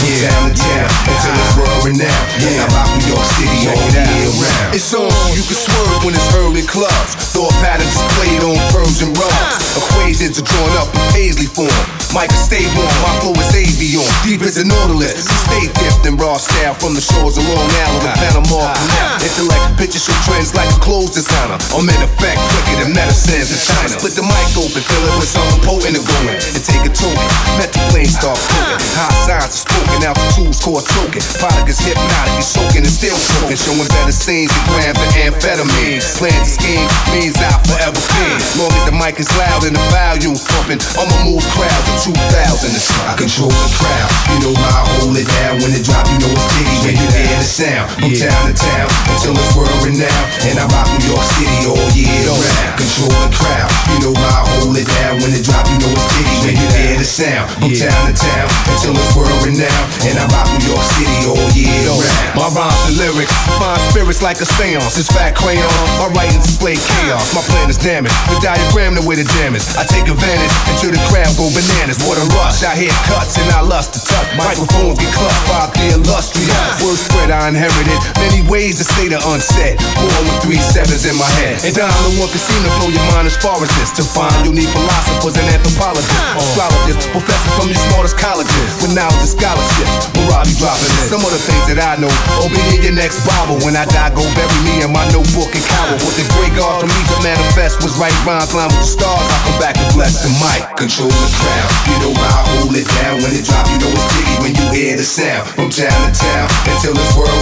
the 0.00 0.08
sound. 0.22 0.48
From 0.48 0.48
town 0.48 0.48
to 0.48 0.52
town, 0.56 0.88
until 1.12 1.34
it's 1.36 1.54
world 1.56 1.80
renowned. 1.84 2.26
Yeah, 2.40 2.62
uh, 2.62 2.64
I 2.64 2.76
rock 2.76 2.90
New 2.96 3.12
York 3.12 3.26
City 3.36 3.58
all 3.68 3.84
year 3.92 4.30
round. 4.40 4.70
It's 4.72 4.92
on, 4.96 5.12
you 5.36 5.44
can 5.44 5.58
swerve 5.58 6.00
when 6.04 6.14
it's 6.16 6.28
early 6.40 6.64
clubs. 6.64 7.12
Thought 7.36 7.52
patterns 7.60 7.92
displayed 7.92 8.42
on 8.48 8.56
Persian 8.72 9.12
rugs. 9.12 9.76
Equations 9.76 10.40
are 10.40 10.46
drawn 10.46 10.72
up 10.80 10.88
in 10.94 11.04
paisley 11.12 11.48
form. 11.48 11.72
Mike 12.14 12.32
stay 12.32 12.64
warm, 12.72 12.88
my 13.04 13.12
flow 13.20 13.36
is 13.36 13.52
avion. 13.52 14.06
Deep 14.24 14.40
as 14.40 14.56
a 14.56 14.64
nautilus. 14.64 15.28
Stay 15.28 15.68
dipped 15.68 16.06
in 16.08 16.16
raw 16.16 16.38
style 16.40 16.72
from 16.72 16.94
the 16.94 17.00
shores 17.00 17.36
of 17.36 17.44
Long 17.44 17.68
Island 17.68 18.05
to 18.06 18.12
Panama. 18.16 18.72
Intellect 19.20 19.66
pictures 19.76 20.06
show 20.06 20.16
trends 20.24 20.54
like 20.56 20.70
a 20.70 20.78
clothes 20.80 21.12
designer. 21.12 21.58
I'm 21.76 21.86
in 21.86 22.00
effect 22.00 22.38
quicker 22.38 22.86
than 22.86 22.96
medicines 22.96 23.52
in 23.52 23.60
China. 23.60 23.90
Split 23.90 24.14
the 24.14 24.24
mic 24.24 24.48
open, 24.56 24.82
fill 24.82 25.04
it 25.04 25.14
with 25.18 25.30
something 25.30 25.60
potent 25.66 25.98
and 25.98 26.06
going. 26.06 26.38
And 26.56 26.62
take 26.64 26.84
a 26.86 26.92
token. 26.92 27.26
Metal 27.60 27.82
plane 27.92 28.08
start 28.08 28.38
floating. 28.38 28.80
High 28.96 29.14
signs 29.28 29.52
are 29.52 29.62
spoken 29.68 30.00
out 30.08 30.16
the 30.16 30.28
tools 30.38 30.58
called 30.62 30.86
choking. 30.88 31.24
Product 31.36 31.68
is 31.68 31.80
hypnotic, 31.82 32.34
you 32.38 32.46
soaking 32.46 32.84
and 32.86 32.94
still 32.94 33.18
soaking. 33.18 33.58
Showing 33.58 33.90
better 33.92 34.14
scenes 34.14 34.54
and 34.54 34.64
grams 34.72 34.98
of 34.98 35.10
amphetamine. 35.20 36.00
Plan 36.16 36.32
to 36.32 36.48
scheme 36.48 36.86
means 37.12 37.36
I 37.36 37.52
forever 37.68 38.00
clean. 38.14 38.38
Long 38.56 38.72
as 38.72 38.84
the 38.88 38.94
mic 38.94 39.18
is 39.18 39.30
loud 39.36 39.66
and 39.66 39.74
the 39.74 39.84
volume 39.92 40.38
pumping, 40.38 40.80
I'ma 40.96 41.16
move 41.26 41.44
crowds 41.52 42.06
of 42.08 42.14
2,000 42.14 42.72
and. 42.72 42.86
I 42.86 43.14
control 43.18 43.50
the 43.50 43.70
crowd, 43.76 44.10
you 44.30 44.38
know 44.46 44.54
I 44.54 44.86
hold 44.98 45.16
it 45.18 45.26
down. 45.26 45.58
When 45.58 45.74
it 45.74 45.82
drop, 45.82 46.06
you 46.06 46.18
know 46.22 46.30
it's 46.30 46.46
jiggy 46.54 46.76
when 46.86 46.94
you 46.94 47.08
hear 47.10 47.38
the 47.38 47.46
sound. 47.46 47.95
From 47.96 48.12
town 48.12 48.44
to 48.44 48.52
town 48.52 48.88
until 49.08 49.32
it's 49.32 49.56
world 49.56 49.72
renowned. 49.80 50.28
And 50.44 50.60
I 50.60 50.68
rock 50.68 50.84
New 51.00 51.16
York 51.16 51.24
City 51.32 51.64
all 51.64 51.88
year 51.96 52.28
round. 52.28 52.76
Control 52.76 53.08
the 53.24 53.32
crowd, 53.32 53.72
you 53.88 53.96
know 54.04 54.12
I 54.12 54.44
hold 54.60 54.76
it 54.76 54.84
down. 54.84 55.16
When 55.24 55.32
it 55.32 55.40
drop, 55.40 55.64
you 55.64 55.80
know 55.80 55.88
it's 55.96 56.04
jiggy 56.12 56.36
when 56.44 56.54
you 56.60 56.68
hear 56.76 57.00
the 57.00 57.08
sound. 57.08 57.48
From 57.56 57.72
town 57.72 58.12
to 58.12 58.14
town 58.14 58.46
until 58.68 58.92
it's 59.00 59.12
world 59.16 59.32
renowned. 59.40 59.88
And 60.04 60.20
I 60.20 60.28
rock 60.28 60.44
New 60.60 60.76
York 60.76 60.84
City 60.92 61.18
all 61.24 61.48
year 61.56 61.88
round. 61.88 62.36
My 62.36 62.48
rhymes 62.52 62.76
and 62.84 62.96
lyrics 63.00 63.32
find 63.56 63.80
spirits 63.88 64.20
like 64.20 64.44
a 64.44 64.46
seance. 64.46 65.00
It's 65.00 65.08
fat 65.08 65.32
crayon. 65.32 65.64
My 65.96 66.12
writing 66.12 66.44
display 66.44 66.76
chaos. 66.76 67.32
My 67.32 67.40
plan 67.48 67.72
is 67.72 67.80
damaged. 67.80 68.12
The 68.28 68.36
diagram, 68.44 68.92
the 68.92 69.04
way 69.08 69.16
to 69.16 69.24
damage. 69.40 69.64
I 69.72 69.88
take 69.88 70.04
advantage 70.04 70.52
until 70.68 70.92
the 70.92 71.00
crowd 71.08 71.32
go 71.40 71.48
bananas. 71.48 71.96
What 72.04 72.20
a 72.20 72.28
rush. 72.36 72.60
I 72.60 72.76
hear 72.76 72.92
cuts 73.08 73.40
and 73.40 73.48
I 73.56 73.64
lust 73.64 73.96
to 73.96 74.00
touch. 74.04 74.28
Microphones 74.36 75.00
get 75.00 75.08
clutched 75.16 75.44
by 75.48 75.64
the 75.72 75.96
illustrious. 75.96 76.84
Word 76.84 77.00
spread 77.00 77.32
I 77.32 77.48
inherited. 77.86 78.18
Many 78.18 78.40
ways 78.50 78.78
to 78.78 78.84
say 78.84 79.08
the 79.08 79.20
unsaid. 79.22 79.78
Born 79.96 80.22
with 80.26 80.38
three 80.42 80.60
sevens 80.60 81.06
in 81.06 81.14
my 81.16 81.28
head. 81.42 81.62
And 81.62 81.74
I 81.78 81.88
no 82.02 82.18
one 82.18 82.30
to 82.30 82.70
blow 82.78 82.90
your 82.90 83.06
mind 83.14 83.26
as 83.26 83.36
far 83.38 83.56
as 83.62 83.70
this. 83.78 83.94
To 83.96 84.04
find 84.04 84.34
you 84.44 84.52
need 84.52 84.68
philosophers 84.70 85.36
and 85.38 85.46
anthropologists. 85.50 86.12
Astrologists, 86.34 87.06
professors 87.14 87.52
from 87.54 87.66
your 87.70 87.80
smartest 87.90 88.18
colleges. 88.18 88.66
With 88.82 88.94
knowledge 88.94 89.22
and 89.22 89.30
scholarship. 89.30 89.88
Marabi 90.18 90.52
dropping 90.58 90.90
in. 90.90 91.06
Some 91.06 91.22
of 91.22 91.30
the 91.30 91.40
things 91.40 91.64
that 91.70 91.78
I 91.78 91.96
know. 92.00 92.10
Oh, 92.42 92.50
be 92.50 92.60
in 92.74 92.82
your 92.82 92.96
next 92.96 93.22
Bible. 93.24 93.60
When 93.62 93.78
I 93.78 93.86
die, 93.86 94.10
go 94.12 94.24
bury 94.34 94.58
me 94.66 94.82
in 94.82 94.90
my 94.90 95.06
notebook 95.14 95.52
and 95.54 95.64
cower. 95.64 95.96
What 96.02 96.14
the 96.18 96.26
great 96.36 96.54
God 96.58 96.82
from 96.82 96.90
Egypt 96.90 97.22
manifest 97.22 97.82
was 97.82 97.94
right 97.96 98.14
rhymes 98.26 98.52
line 98.52 98.70
with 98.72 98.82
the 98.82 98.90
stars. 98.90 99.26
I 99.30 99.36
come 99.46 99.58
back 99.62 99.76
and 99.78 99.88
bless 99.94 100.22
the 100.24 100.30
mic. 100.42 100.62
Control 100.76 101.10
the 101.10 101.30
crowd. 101.38 101.70
You 101.86 101.96
know 102.02 102.12
I 102.16 102.34
hold 102.58 102.74
it 102.74 102.88
down. 103.00 103.22
When 103.22 103.32
it 103.32 103.46
drop, 103.46 103.64
you 103.70 103.78
know 103.80 103.90
it's 103.92 104.06
jiggy 104.12 104.36
when 104.42 104.52
you 104.56 104.66
hear 104.74 104.94
the 104.96 105.06
sound. 105.06 105.48
From 105.54 105.70
town 105.70 105.94
to 105.94 106.12
town 106.12 106.46
until 106.68 106.94
it's 106.96 107.12
world 107.16 107.36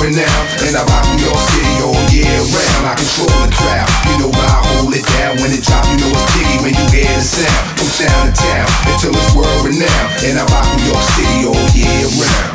And 0.67 0.75
I 0.77 0.83
rock 0.85 1.05
New 1.15 1.27
York 1.27 1.43
City 1.53 1.75
oh 1.85 1.93
all 1.93 2.03
year 2.11 2.39
round. 2.55 2.85
I 2.89 2.95
control 2.97 3.35
the 3.43 3.51
crowd. 3.53 3.89
You 4.09 4.15
know 4.25 4.31
I 4.33 4.53
hold 4.75 4.95
it 4.95 5.05
down. 5.19 5.39
When 5.43 5.51
it 5.53 5.63
drop, 5.63 5.85
you 5.91 5.97
know 6.01 6.11
it's 6.11 6.27
jiggy 6.35 6.57
when 6.65 6.75
you 6.75 6.87
hear 6.95 7.13
the 7.15 7.27
sound. 7.27 7.65
From 7.79 7.91
town 7.99 8.23
to 8.29 8.33
town 8.35 8.69
until 8.91 9.13
it's 9.15 9.33
world 9.35 9.61
renowned. 9.67 10.11
And 10.25 10.39
I 10.39 10.45
rock 10.49 10.67
New 10.79 10.91
York 10.91 11.07
City 11.15 11.39
all 11.47 11.67
year 11.77 12.07
round. 12.19 12.54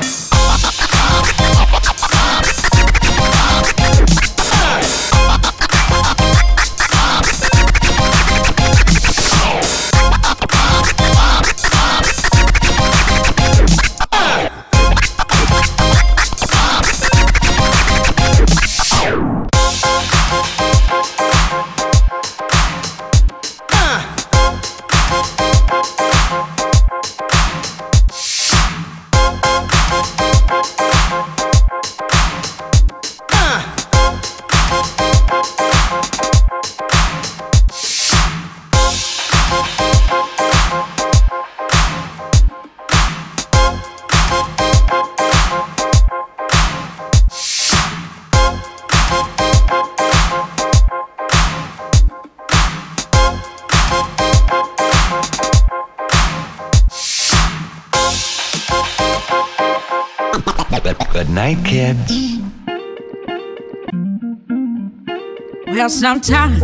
Well, 65.68 65.90
sometimes 65.90 66.62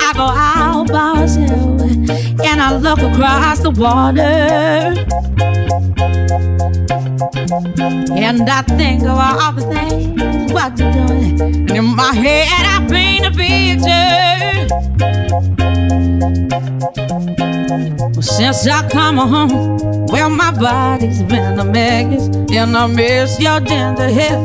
I 0.00 0.12
go 0.12 0.28
out 0.28 0.88
by 0.88 1.22
and 2.44 2.60
I 2.60 2.76
look 2.76 2.98
across 2.98 3.60
the 3.60 3.70
water. 3.70 4.94
And 7.20 8.48
I 8.48 8.62
think 8.62 9.02
of 9.02 9.18
all 9.18 9.52
the 9.52 9.62
things 9.74 10.52
what 10.52 10.76
doing. 10.76 11.40
And 11.40 11.70
in 11.70 11.84
my 11.96 12.14
head, 12.14 12.64
I 12.64 12.86
paint 12.88 13.26
a 13.26 13.30
picture. 13.30 14.28
Since 18.22 18.68
I 18.68 18.88
come 18.88 19.16
home, 19.16 20.06
well, 20.06 20.30
my 20.30 20.52
body's 20.52 21.22
been 21.22 21.58
a 21.58 21.64
mess. 21.64 22.28
And 22.52 22.76
I 22.76 22.86
miss 22.86 23.40
your 23.40 23.60
ginger 23.60 24.08
hair 24.08 24.38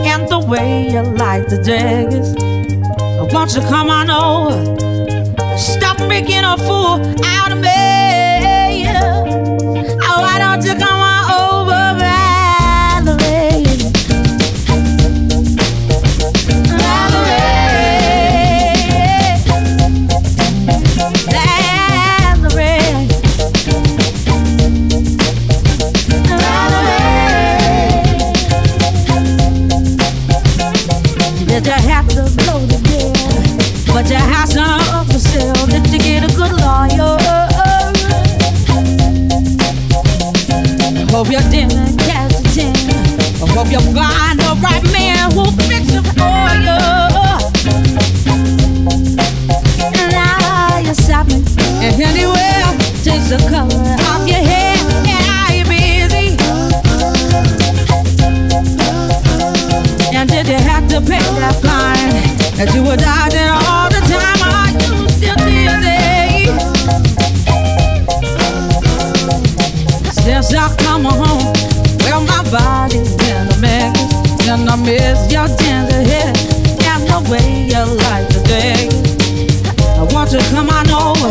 and 0.00 0.28
the 0.28 0.38
way 0.38 0.90
you 0.90 1.02
like 1.02 1.48
the 1.48 1.62
daggers. 1.62 2.34
Won't 3.32 3.54
you 3.54 3.62
come 3.62 3.88
on 3.90 4.10
over? 4.10 5.56
Stop 5.56 5.98
making 6.08 6.44
a 6.44 6.56
fool 6.58 7.00
out 7.24 7.52
of 7.52 7.58
me. 7.60 7.77
Hope 41.18 41.32
you 41.32 41.38
a 41.38 41.42
tin. 41.50 41.68
I 41.68 41.72
hope 43.50 43.72
you 43.72 43.80
find 43.80 44.38
the 44.38 44.54
right 44.62 44.84
man 44.92 45.32
who'll 45.32 45.50
fix 45.66 45.90
it 45.90 46.06
for 46.14 46.46
you. 46.62 46.78
And 49.98 50.12
now 50.12 50.78
you're 50.78 50.94
shopping 50.94 51.42
and 51.82 52.00
anywhere 52.00 52.70
takes 53.02 53.30
the 53.30 53.38
color 53.50 53.82
off 54.06 54.28
your 54.28 54.38
hair. 54.46 54.76
And 55.10 55.26
are 55.34 55.54
you 55.58 55.64
busy? 55.64 56.38
And 60.16 60.28
did 60.30 60.46
you 60.46 60.54
have 60.54 60.86
to 60.86 61.00
pay 61.00 61.18
that 61.18 61.56
fine 61.60 62.38
that 62.58 62.72
you 62.76 62.84
were 62.84 62.96
dodging 62.96 63.50
all 63.66 63.77
Since 70.48 70.60
I 70.60 70.74
come 70.76 71.04
home, 71.04 71.52
well 72.04 72.22
my 72.24 72.42
body's 72.50 73.14
been 73.16 73.52
a 73.52 73.56
mess, 73.58 74.48
and 74.48 74.66
I 74.66 74.76
miss 74.76 75.30
your 75.30 75.46
tender 75.58 76.00
hair 76.00 76.32
and 76.88 77.04
the 77.04 77.20
way 77.30 77.66
you 77.68 77.84
like 78.08 78.26
the 78.32 78.40
day. 78.48 78.88
I 79.98 80.04
want 80.14 80.30
to 80.30 80.38
come 80.48 80.70
on 80.70 80.88
over, 80.88 81.30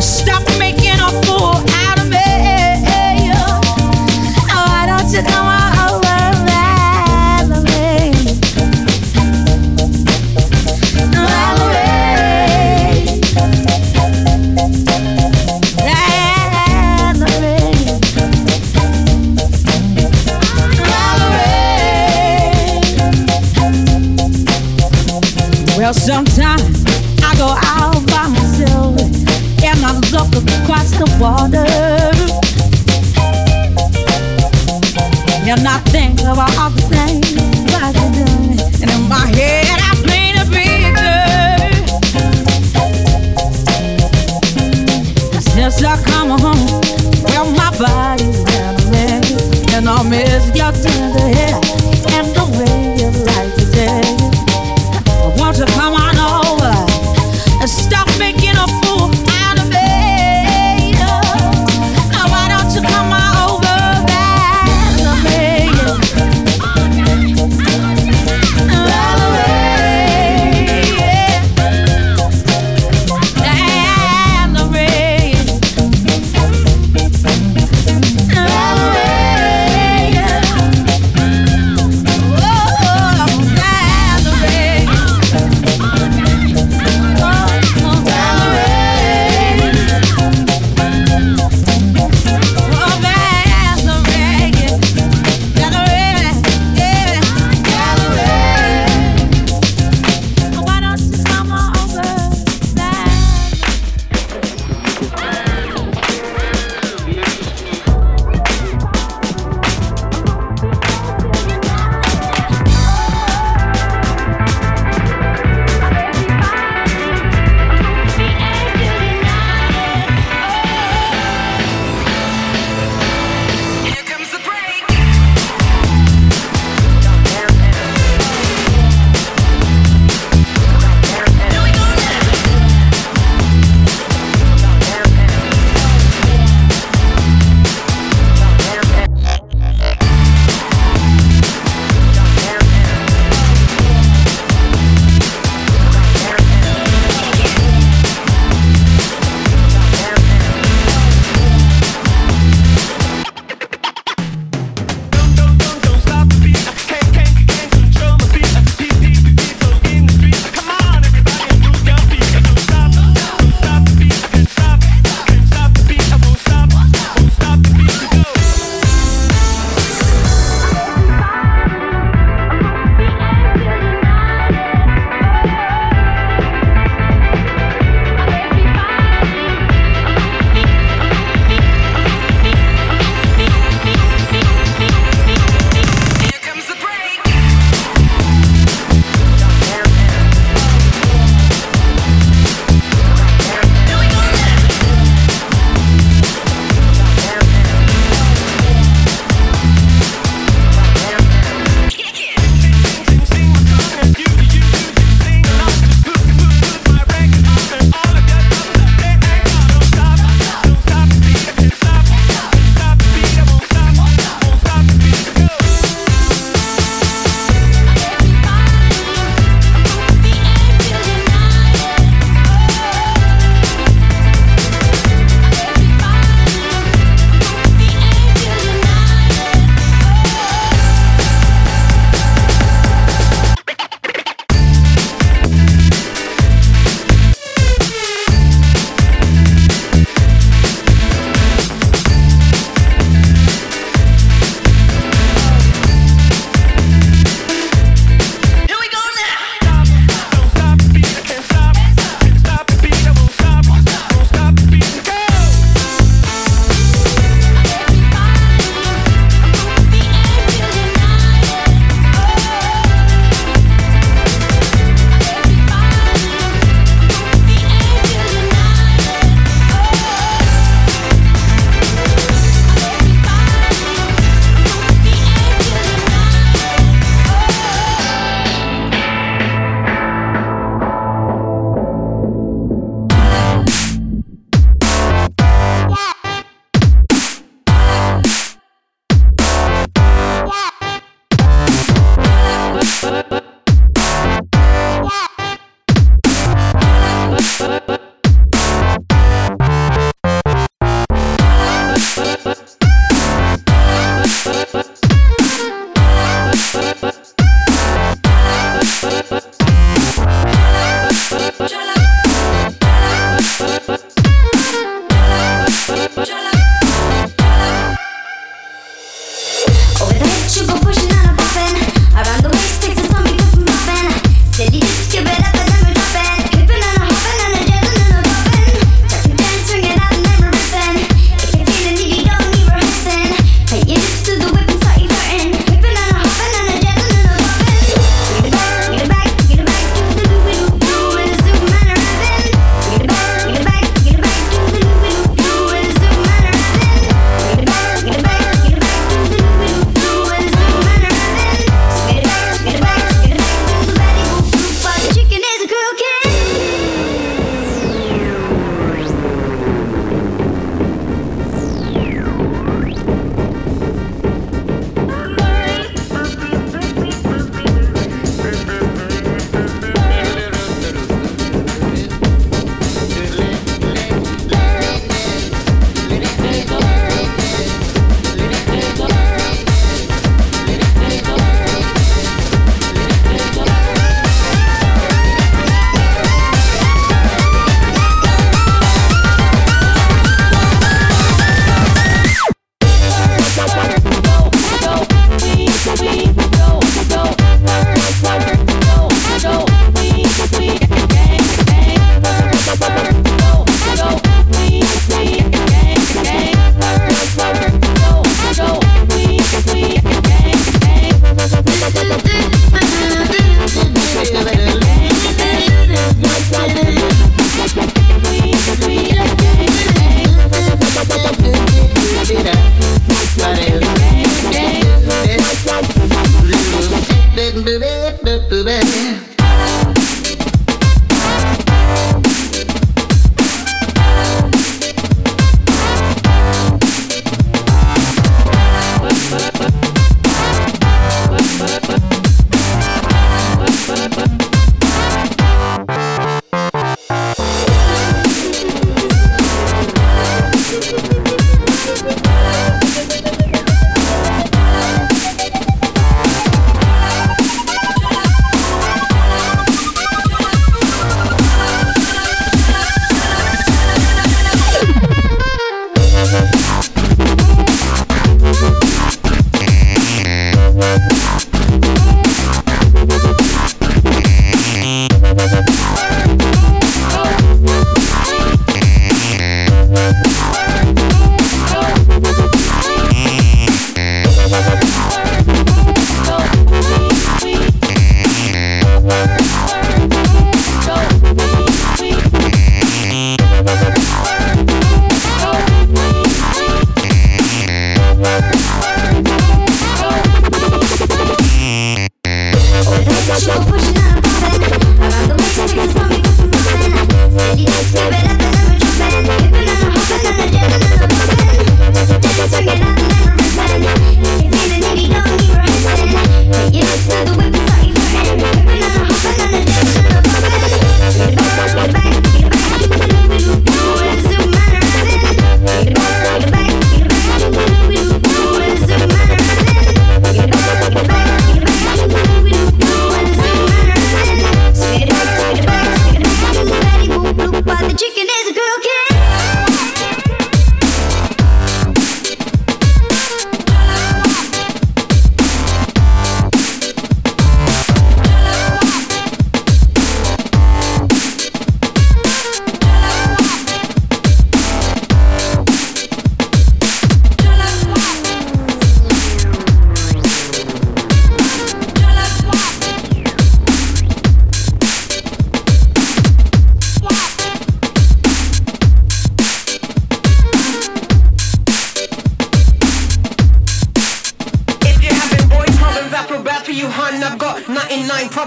stop 0.00 0.42
making 0.58 0.98
a 0.98 1.10
fool 1.26 1.60
out 1.84 2.00
of 2.00 2.08
me. 2.08 2.16
Oh, 3.36 4.64
why 4.64 4.86
don't 4.86 5.12
you 5.12 5.20
come 5.20 5.55
Well, 25.86 25.94
sometimes 25.94 26.82
I 27.22 27.36
go 27.38 27.46
out 27.46 28.04
by 28.08 28.26
myself 28.26 28.98
and 29.62 29.84
I 29.84 29.94
look 30.10 30.34
across 30.34 30.90
the 30.90 31.06
water. 31.20 31.64
And 35.46 35.62
I 35.64 35.78
think 35.92 36.18
about 36.22 36.58
all 36.58 36.70
the 36.70 36.82
things 36.90 37.34
that 37.70 37.94
you're 37.94 38.10
doing. 38.18 38.58
And 38.82 38.90
in 38.90 39.02
my 39.08 39.26
head, 39.30 39.78
I 39.78 39.94
paint 40.02 40.42
a 40.42 40.46
picture. 40.50 41.30
Since 45.40 45.84
I 45.84 46.02
come 46.02 46.30
home, 46.30 46.82
well, 47.22 47.46
my 47.52 47.70
body's 47.78 48.42
mess. 48.90 49.72
And 49.72 49.88
I 49.88 50.02
miss 50.02 50.46
your 50.48 50.72
tender 50.72 51.28
hair 51.28 51.65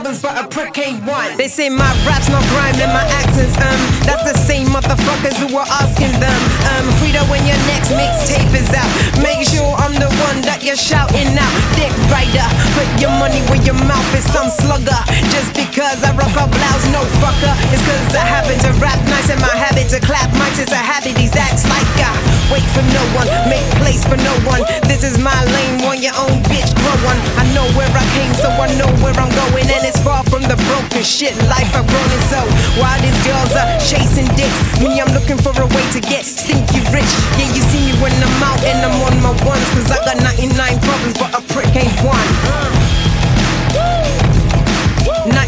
brothers, 0.10 0.22
but 0.22 0.48
K1. 0.70 1.38
They 1.38 1.48
say 1.48 1.70
my 1.70 1.90
raps 2.06 2.30
not 2.30 2.46
grime, 2.54 2.78
and 2.78 2.94
my 2.94 3.06
accents, 3.22 3.58
um, 3.58 3.80
that's 4.06 4.22
the 4.26 4.38
same 4.38 4.68
motherfuckers 4.70 5.36
who 5.41 5.50
were 5.54 5.66
asking 5.82 6.14
them, 6.22 6.40
um, 6.74 6.86
Phreeda, 7.02 7.26
when 7.30 7.41
your 7.50 7.58
next 7.66 7.90
mixtape 7.94 8.54
is 8.54 8.70
out, 8.78 8.90
make 9.22 9.41
sure 9.48 9.66
I'm 9.82 9.98
the 9.98 10.10
one 10.30 10.41
that 10.46 10.62
you're 10.62 10.80
shouting 10.80 11.34
out. 11.38 11.54
Dick 11.74 11.91
rider, 12.14 12.46
put 12.78 12.88
your 13.02 13.14
money 13.18 13.41
where 13.50 13.62
your 13.66 13.78
mouth 13.90 14.14
is, 14.14 14.26
some 14.30 14.50
slugger. 14.50 15.00
Just 15.34 15.58
because 15.58 16.04
I 16.06 16.14
rock 16.14 16.34
a 16.38 16.46
blouse, 16.46 16.86
no 16.94 17.02
fucker. 17.18 17.54
It's 17.74 17.82
cause 17.86 18.14
I 18.14 18.26
happen 18.26 18.58
to 18.70 18.72
rap 18.78 19.00
nice 19.10 19.30
and 19.34 19.41
my 19.41 19.54
habit 19.54 19.90
to 19.96 20.00
clap 20.00 20.30
mics 20.38 20.62
is 20.62 20.72
a 20.72 20.82
habit. 20.82 21.18
These 21.18 21.36
acts 21.36 21.66
like 21.66 21.88
I 21.98 22.14
wait 22.54 22.66
for 22.74 22.86
no 22.94 23.04
one, 23.18 23.30
make 23.50 23.66
place 23.82 24.06
for 24.06 24.18
no 24.18 24.34
one. 24.46 24.62
This 24.86 25.02
is 25.02 25.18
my 25.18 25.34
lane, 25.56 25.82
on 25.86 25.98
your 26.02 26.14
own 26.18 26.41
bitch, 26.50 26.70
grow 26.78 26.98
one. 27.06 27.20
I 27.40 27.46
know 27.54 27.66
where 27.74 27.90
I 27.90 28.06
came, 28.14 28.34
so 28.38 28.50
I 28.50 28.70
know 28.78 28.90
where 29.02 29.16
I'm 29.18 29.32
going, 29.34 29.66
and 29.66 29.84
it's 29.86 30.02
far 30.02 30.24
from 30.26 30.44
the 30.44 30.59
broken 30.68 31.03
shit 31.03 31.36
life 31.48 31.72
grown 31.72 32.10
in. 32.11 32.22
So 32.27 32.40
while 32.81 32.99
these 32.99 33.19
girls 33.23 33.53
are 33.56 33.69
chasing 33.80 34.27
dicks, 34.36 34.60
me 34.81 34.99
I'm 34.99 35.11
looking 35.14 35.38
for 35.38 35.53
a 35.56 35.68
way 35.68 35.86
to 35.95 35.99
get 36.02 36.26
stinky 36.26 36.81
rich. 36.91 37.11
Yeah, 37.38 37.49
you 37.53 37.64
see 37.72 37.81
me 37.86 37.94
when 38.02 38.11
I'm 38.11 38.44
out 38.44 38.61
and 38.65 38.80
I'm 38.84 38.98
on 39.06 39.15
my 39.22 39.34
ones, 39.45 39.68
cause 39.77 39.91
I 39.91 39.99
got 40.03 40.18
99 40.23 40.52
problems, 40.81 41.15
but 41.18 41.31
a 41.38 41.41
prick 41.53 41.72
ain't 41.76 41.95
one. 42.02 42.89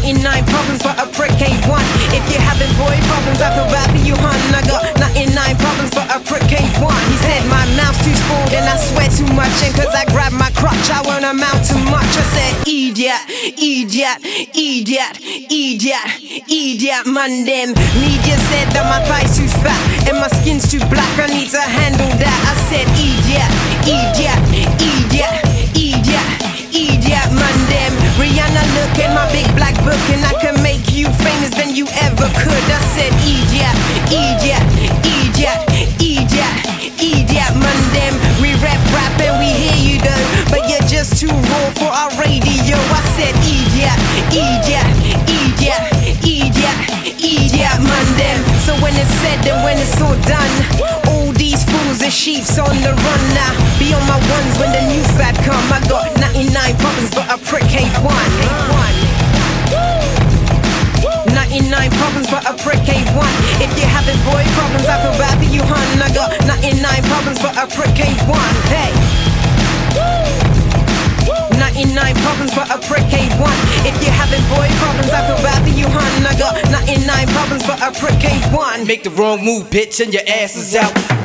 99 0.02 0.44
problems, 0.50 0.82
but 0.82 0.98
a 0.98 1.06
prick 1.14 1.30
ain't 1.38 1.62
one. 1.70 1.86
If 2.10 2.26
you're 2.26 2.42
having 2.42 2.66
boy 2.74 2.98
problems, 3.06 3.38
I 3.38 3.54
feel 3.54 3.70
bad 3.70 3.86
for 3.86 4.02
you, 4.02 4.18
hun. 4.18 4.34
I 4.50 4.58
got 4.66 4.82
99 4.98 5.30
problems, 5.62 5.94
but 5.94 6.10
a 6.10 6.18
prick 6.26 6.50
ain't 6.50 6.74
one. 6.82 6.98
He 7.06 7.14
said 7.22 7.46
my 7.46 7.62
mouth's 7.78 8.02
too 8.02 8.10
spoiled 8.10 8.50
and 8.50 8.66
I 8.66 8.74
swear 8.82 9.06
too 9.14 9.30
much. 9.38 9.54
And 9.62 9.70
cause 9.78 9.94
I 9.94 10.02
grab 10.10 10.34
my 10.34 10.50
crotch, 10.58 10.90
I 10.90 11.06
won't 11.06 11.22
amount 11.22 11.70
to 11.70 11.78
much. 11.86 12.10
I 12.18 12.26
said, 12.34 12.52
idiot, 12.66 13.22
idiot, 13.54 14.18
idiot, 14.50 15.14
idiot, 15.22 16.06
idiot, 16.50 17.02
man. 17.06 17.46
Them 17.46 17.70
media 18.02 18.36
said 18.50 18.74
that 18.74 18.82
my 18.90 18.98
thighs 19.06 19.38
too 19.38 19.46
fat 19.62 19.78
and 20.10 20.18
my 20.18 20.26
skin's 20.42 20.66
too 20.66 20.82
black. 20.90 21.14
I 21.14 21.30
need 21.30 21.54
to 21.54 21.62
handle 21.62 22.10
that. 22.18 22.38
I 22.50 22.54
said, 22.66 22.90
idiot, 22.98 23.46
idiot, 23.86 24.34
idiot, 24.82 25.30
idiot, 25.78 26.26
idiot, 26.74 27.28
man. 27.38 27.54
Them 27.70 28.01
Rihanna 28.32 28.64
look 28.80 28.96
at 28.96 29.12
my 29.12 29.28
big 29.28 29.44
black 29.60 29.76
book 29.84 30.00
and 30.08 30.24
I 30.24 30.32
can 30.40 30.56
make 30.64 30.88
you 30.88 31.04
famous 31.20 31.52
than 31.52 31.76
you 31.76 31.84
ever 32.00 32.24
could. 32.40 32.64
I 32.72 32.80
said, 32.96 33.12
idiot, 33.20 33.76
idiot, 34.08 34.64
idiot, 36.00 36.56
idiot, 36.96 37.52
man. 37.60 37.80
Them 37.92 38.16
we 38.40 38.56
rap, 38.64 38.80
rap 38.96 39.12
and 39.20 39.36
we 39.36 39.52
hear 39.52 39.76
you 39.76 40.00
though, 40.00 40.24
but 40.48 40.64
you're 40.64 40.88
just 40.88 41.20
too 41.20 41.28
raw 41.28 41.68
for 41.76 41.92
our 41.92 42.08
radio. 42.16 42.80
I 42.96 43.04
said, 43.12 43.36
idiot, 43.44 44.00
idiot, 44.32 44.88
idiot, 45.28 45.92
idiot, 47.20 47.76
man. 47.84 48.08
Them. 48.16 48.40
So 48.64 48.72
when 48.80 48.96
it's 48.96 49.12
said 49.20 49.44
and 49.44 49.60
when 49.60 49.76
it's 49.76 50.00
all 50.00 50.16
done, 50.24 50.52
all 51.04 51.21
fools 52.02 52.14
sheeps 52.14 52.58
on 52.58 52.74
the 52.82 52.90
run 52.90 53.22
now. 53.34 53.54
Be 53.78 53.94
on 53.94 54.02
my 54.10 54.18
ones 54.18 54.58
when 54.58 54.72
the 54.74 54.82
new 54.90 55.02
fad 55.14 55.36
come. 55.46 55.62
I 55.70 55.78
got 55.86 56.10
99 56.18 56.76
problems, 56.76 57.10
but 57.14 57.26
a 57.30 57.38
prick 57.38 57.70
ain't 57.74 57.94
one. 58.02 58.30
Ain't 58.42 58.66
one. 58.74 58.96
99 61.30 61.90
problems, 62.02 62.26
but 62.30 62.42
a 62.48 62.54
prick 62.58 62.82
ain't 62.88 63.08
one. 63.14 63.34
If 63.62 63.70
you're 63.78 63.86
having 63.86 64.18
boy 64.26 64.42
problems, 64.58 64.86
I 64.88 64.98
feel 65.02 65.14
bad 65.14 65.38
for 65.38 65.46
you, 65.46 65.62
hun. 65.62 66.02
I 66.02 66.10
got 66.10 66.30
99 66.46 66.82
problems, 67.06 67.38
but 67.38 67.54
a 67.56 67.66
prick 67.70 67.94
ain't 68.02 68.22
one. 68.26 68.56
Hey. 68.72 68.92
99 71.56 72.16
problems, 72.26 72.52
but 72.54 72.68
a 72.70 72.78
prick 72.82 73.06
ain't 73.14 73.34
one. 73.38 73.58
If 73.86 73.94
you're 74.02 74.12
having 74.12 74.42
boy 74.50 74.68
problems, 74.82 75.12
I 75.14 75.22
feel 75.26 75.40
bad 75.44 75.62
for 75.62 75.70
you, 75.70 75.86
hun. 75.86 76.26
I 76.26 76.34
got 76.34 76.58
99 76.70 77.28
problems, 77.28 77.62
but 77.66 77.78
a 77.80 77.90
prick 77.94 78.22
ain't 78.24 78.46
one. 78.52 78.86
Make 78.86 79.04
the 79.04 79.10
wrong 79.10 79.44
move, 79.44 79.70
bitch, 79.70 80.02
and 80.02 80.12
your 80.12 80.24
ass 80.26 80.56
is 80.56 80.74
out. 80.74 81.21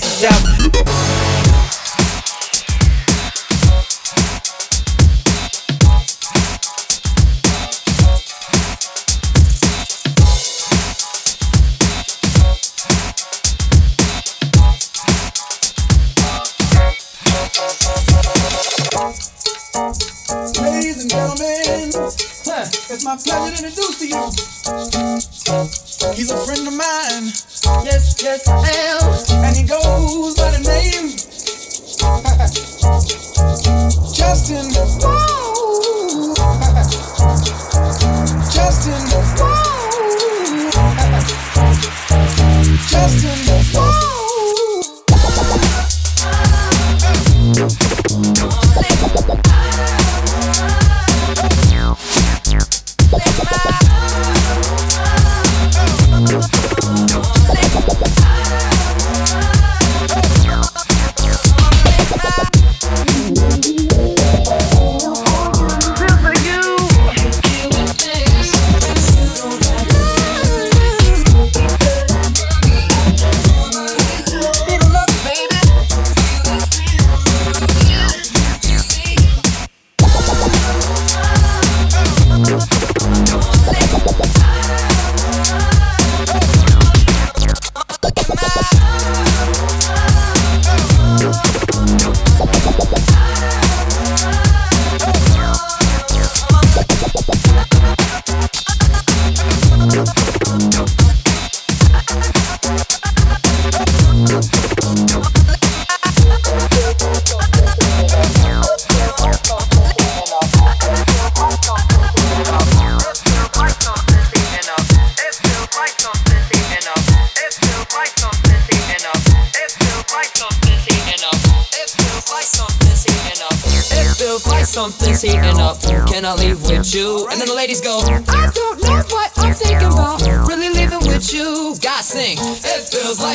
necessary. 0.00 0.27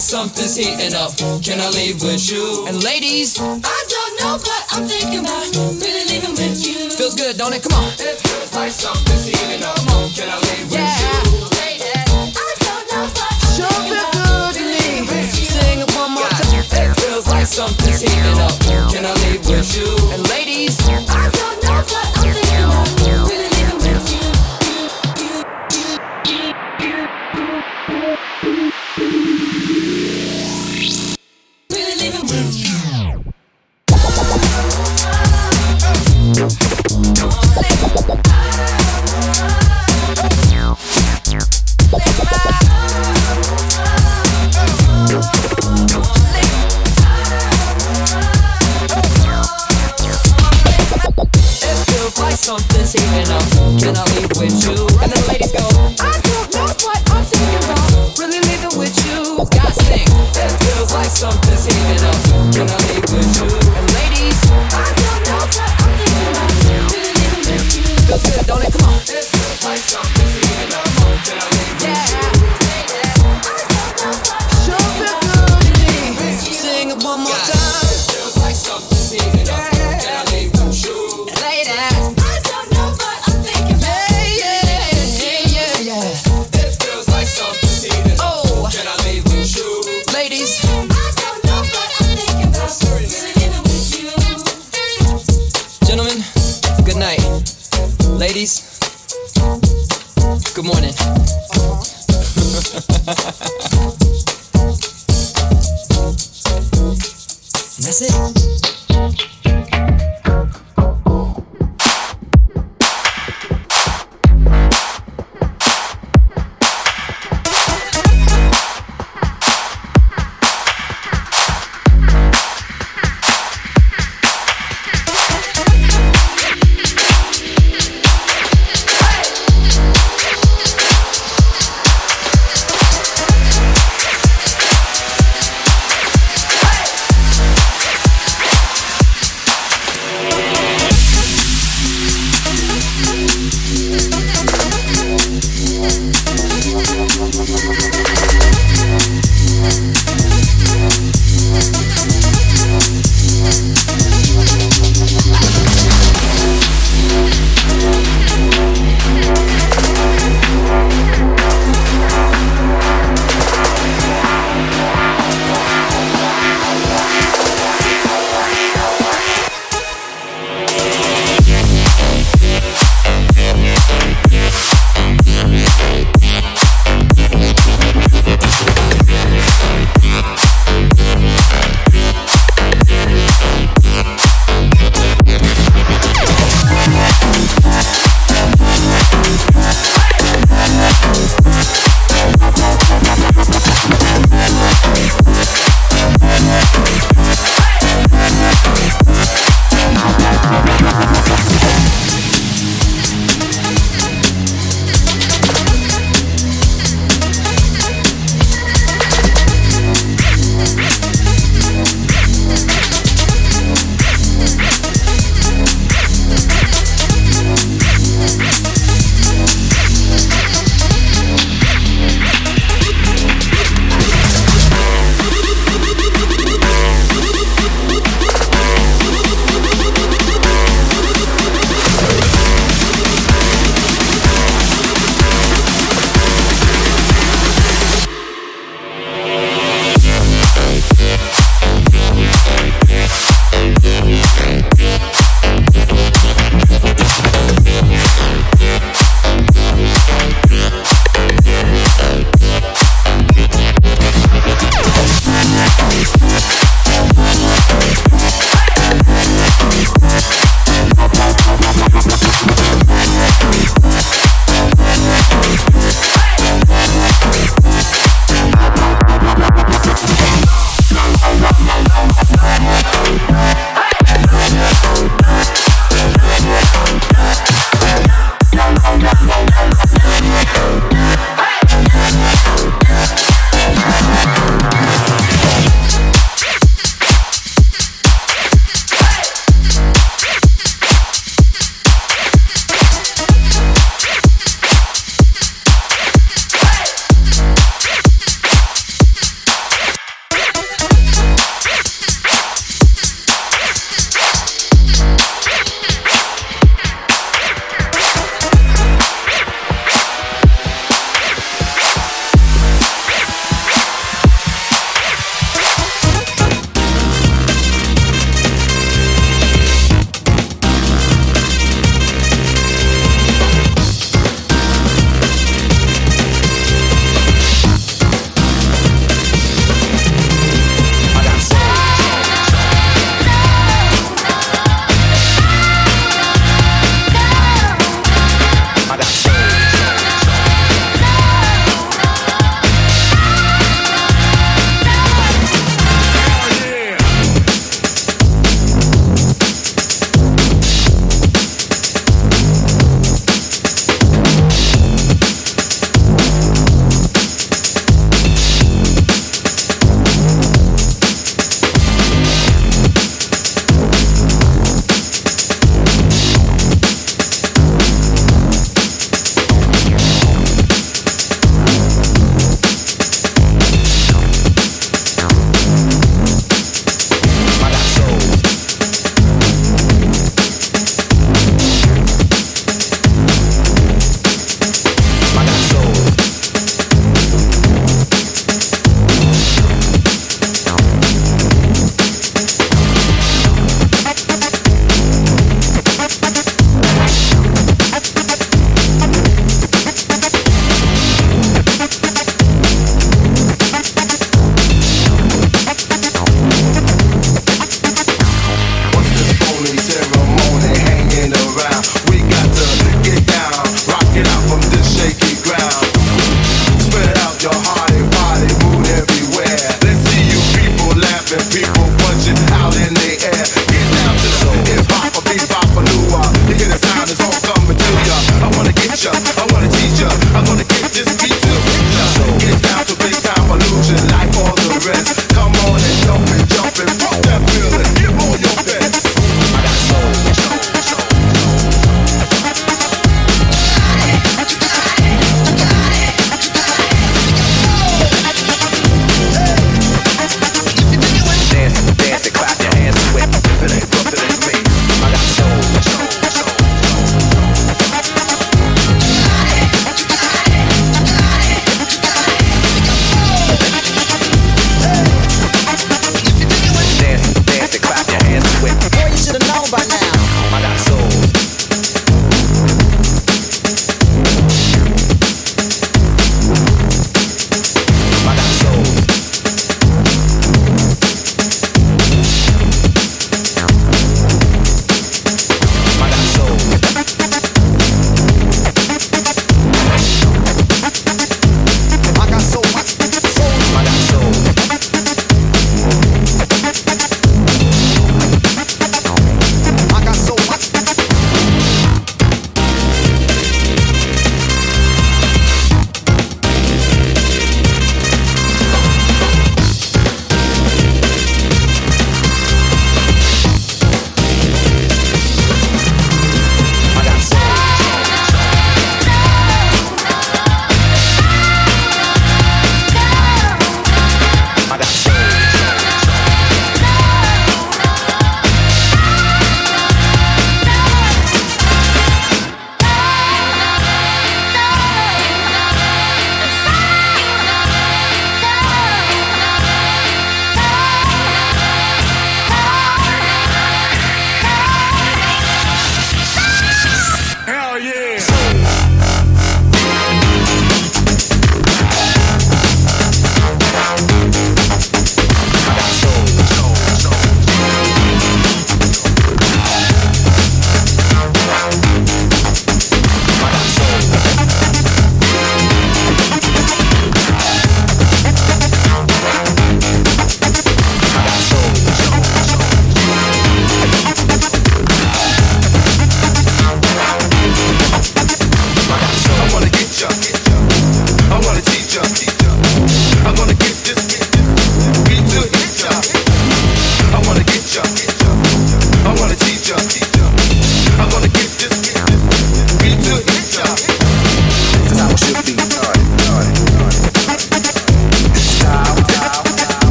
like 0.00 0.08
something's 0.08 0.56
heating 0.56 0.94
up. 0.96 1.12
Can 1.44 1.60
I 1.60 1.68
leave 1.76 2.00
with 2.00 2.32
you? 2.32 2.64
And 2.66 2.82
ladies, 2.82 3.36
I 3.38 3.80
don't 3.92 4.12
know 4.16 4.40
but 4.40 4.64
I'm 4.72 4.88
thinking 4.88 5.20
about. 5.20 5.44
Really 5.76 6.08
leaving 6.08 6.32
with 6.40 6.56
you. 6.64 6.88
Feels 6.88 7.14
good, 7.14 7.36
don't 7.36 7.52
it? 7.52 7.60
Come 7.62 7.76
on. 7.76 7.92
It 8.00 8.16
feels 8.16 8.54
like 8.56 8.72
something's 8.72 9.28
heating 9.28 9.60
up. 9.60 9.76
Can 10.16 10.32
I 10.32 10.40
leave 10.40 10.72
with 10.72 10.80
yeah. 10.80 10.96
you? 11.04 11.44
Ladies, 11.52 12.00
sure 13.52 13.68
thinking. 13.92 14.56
Good 14.56 14.72
really 14.72 15.04
me. 15.04 15.20
Sing 15.28 15.84
it 15.84 15.90
one 15.92 16.16
more 16.16 16.24
time. 16.32 16.64
It 16.64 16.96
feels 16.96 17.28
like 17.28 17.44
something's 17.44 18.00
heating 18.00 18.40
up. 18.40 18.56
Can 18.88 19.04
I 19.04 19.12
leave 19.28 19.44
with 19.44 19.68
you? 19.76 19.84
And 20.16 20.24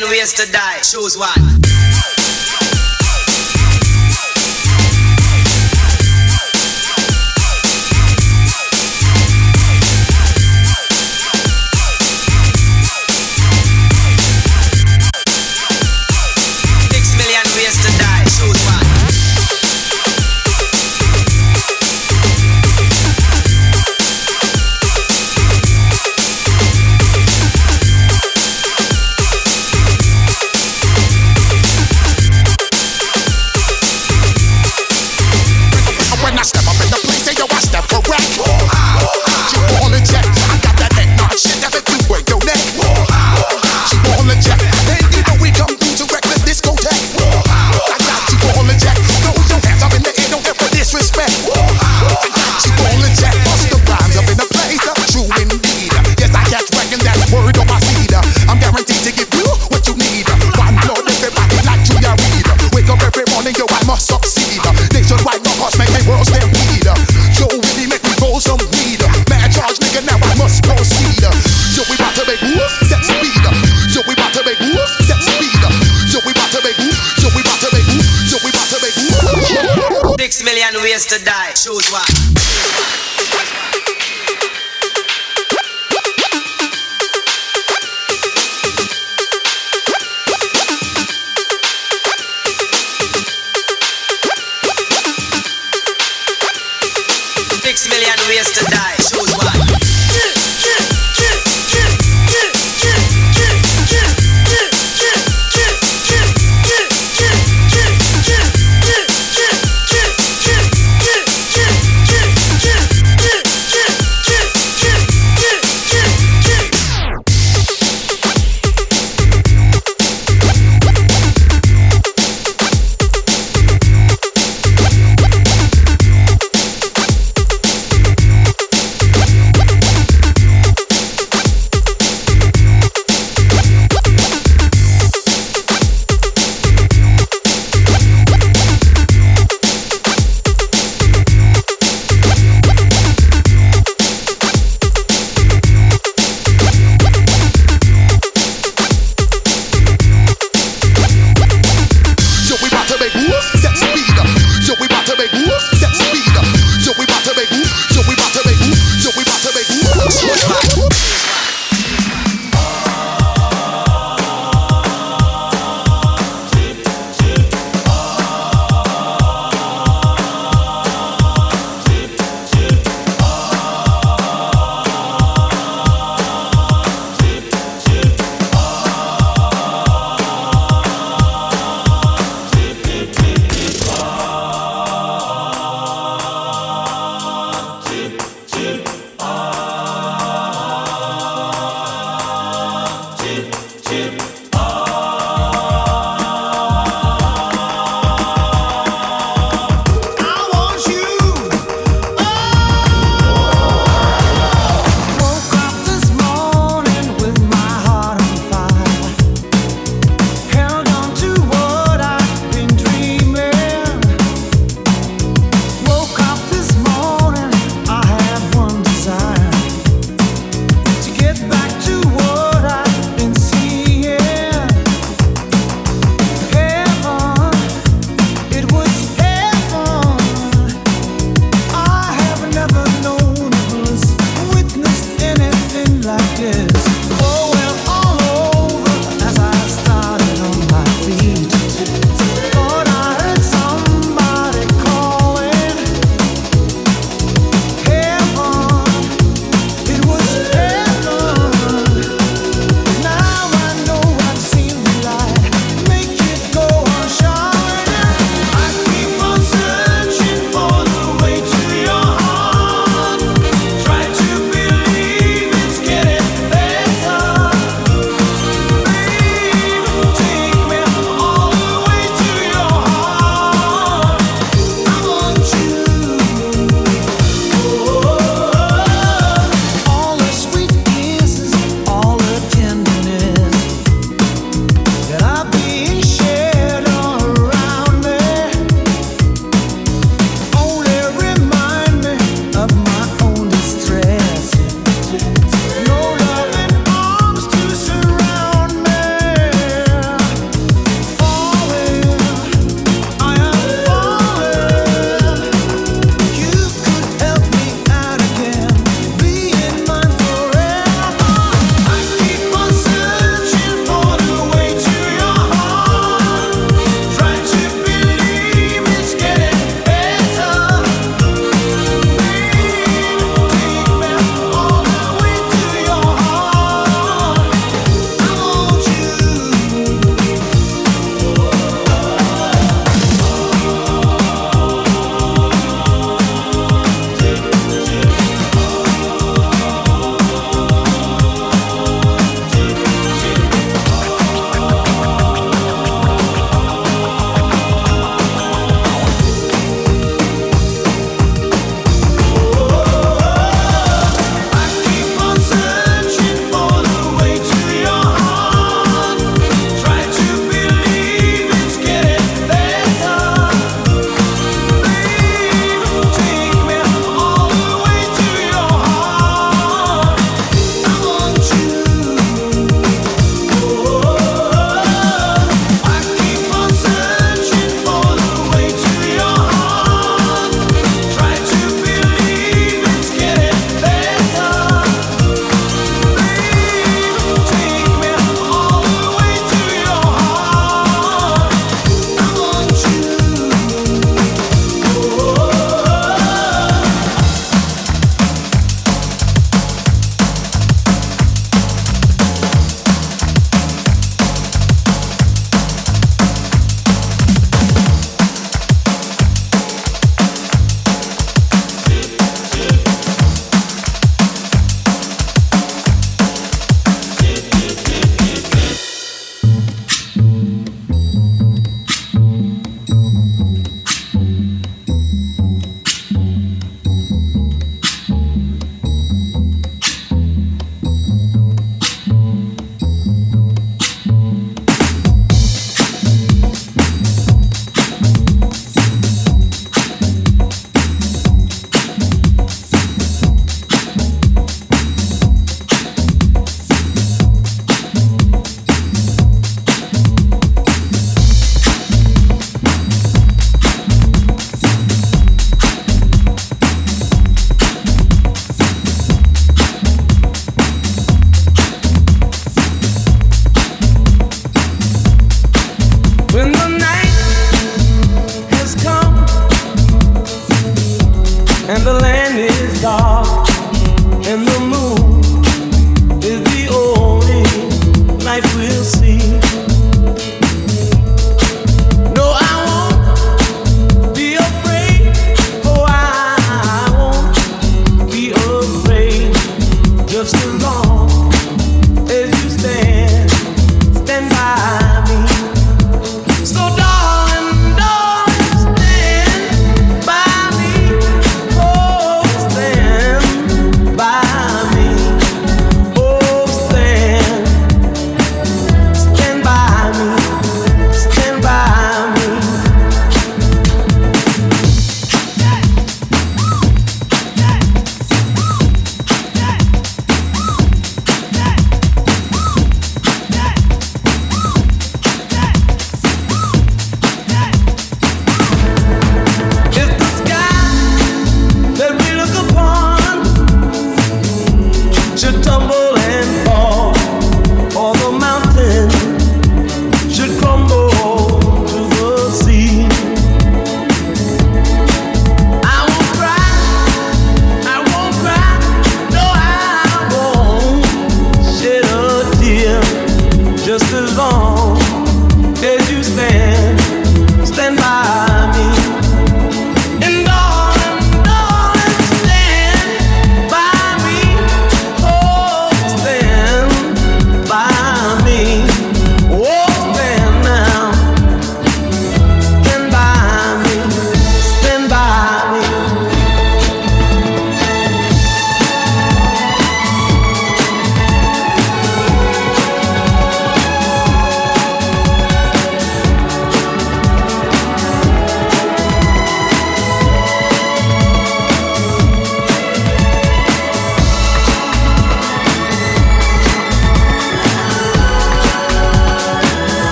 million 0.00 0.10
ways 0.10 0.32
to 0.34 0.50
die. 0.50 0.78
Choose 0.80 1.18
one. 1.18 1.61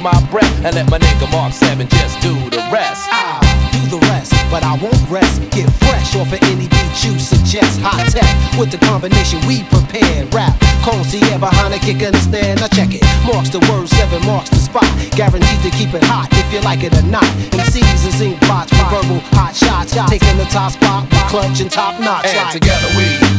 Save 0.00 0.02
my 0.02 0.30
breath 0.30 0.64
and 0.64 0.74
let 0.74 0.90
my 0.90 0.98
nigga 0.98 1.30
Mark 1.32 1.52
7 1.52 1.86
just 1.88 2.20
do 2.20 2.34
the 2.50 2.62
rest. 2.72 3.08
I'll 3.10 3.40
do 3.72 3.98
the 3.98 3.98
rest, 4.08 4.32
but 4.50 4.62
I 4.62 4.76
won't 4.80 5.00
rest. 5.08 5.40
Get 5.50 5.70
fresh 5.84 6.16
off 6.16 6.32
of 6.32 6.42
any 6.42 6.68
beat 6.68 7.04
you 7.04 7.18
suggest. 7.18 7.80
High 7.80 8.04
tech 8.08 8.58
with 8.58 8.70
the 8.70 8.78
combination 8.78 9.40
we 9.46 9.64
prepared. 9.64 10.32
Rap, 10.34 10.58
concierge 10.82 11.40
behind 11.40 11.74
the 11.74 11.78
kick 11.78 12.02
and 12.02 12.14
the 12.14 12.20
stand. 12.20 12.60
Now 12.60 12.68
check 12.68 12.90
it. 12.94 13.02
Marks 13.26 13.50
the 13.50 13.60
word, 13.70 13.88
seven 13.88 14.24
marks 14.26 14.50
the 14.50 14.56
spot. 14.56 14.88
Guaranteed 15.12 15.60
to 15.62 15.70
keep 15.70 15.92
it 15.94 16.04
hot 16.04 16.28
if 16.32 16.52
you 16.52 16.60
like 16.60 16.82
it 16.84 16.96
or 16.96 17.06
not. 17.06 17.26
MCs 17.52 18.20
and 18.20 18.40
bots 18.40 18.72
with 18.72 18.88
verbal 18.90 19.20
hot 19.36 19.54
shots. 19.54 19.92
Taking 20.08 20.36
the 20.36 20.44
top 20.44 20.72
spot, 20.72 21.04
with 21.10 21.26
clutch 21.28 21.60
and 21.60 21.70
top 21.70 22.00
notch. 22.00 22.26
And 22.26 22.36
like- 22.36 22.52
together 22.52 22.88
we 22.96 23.29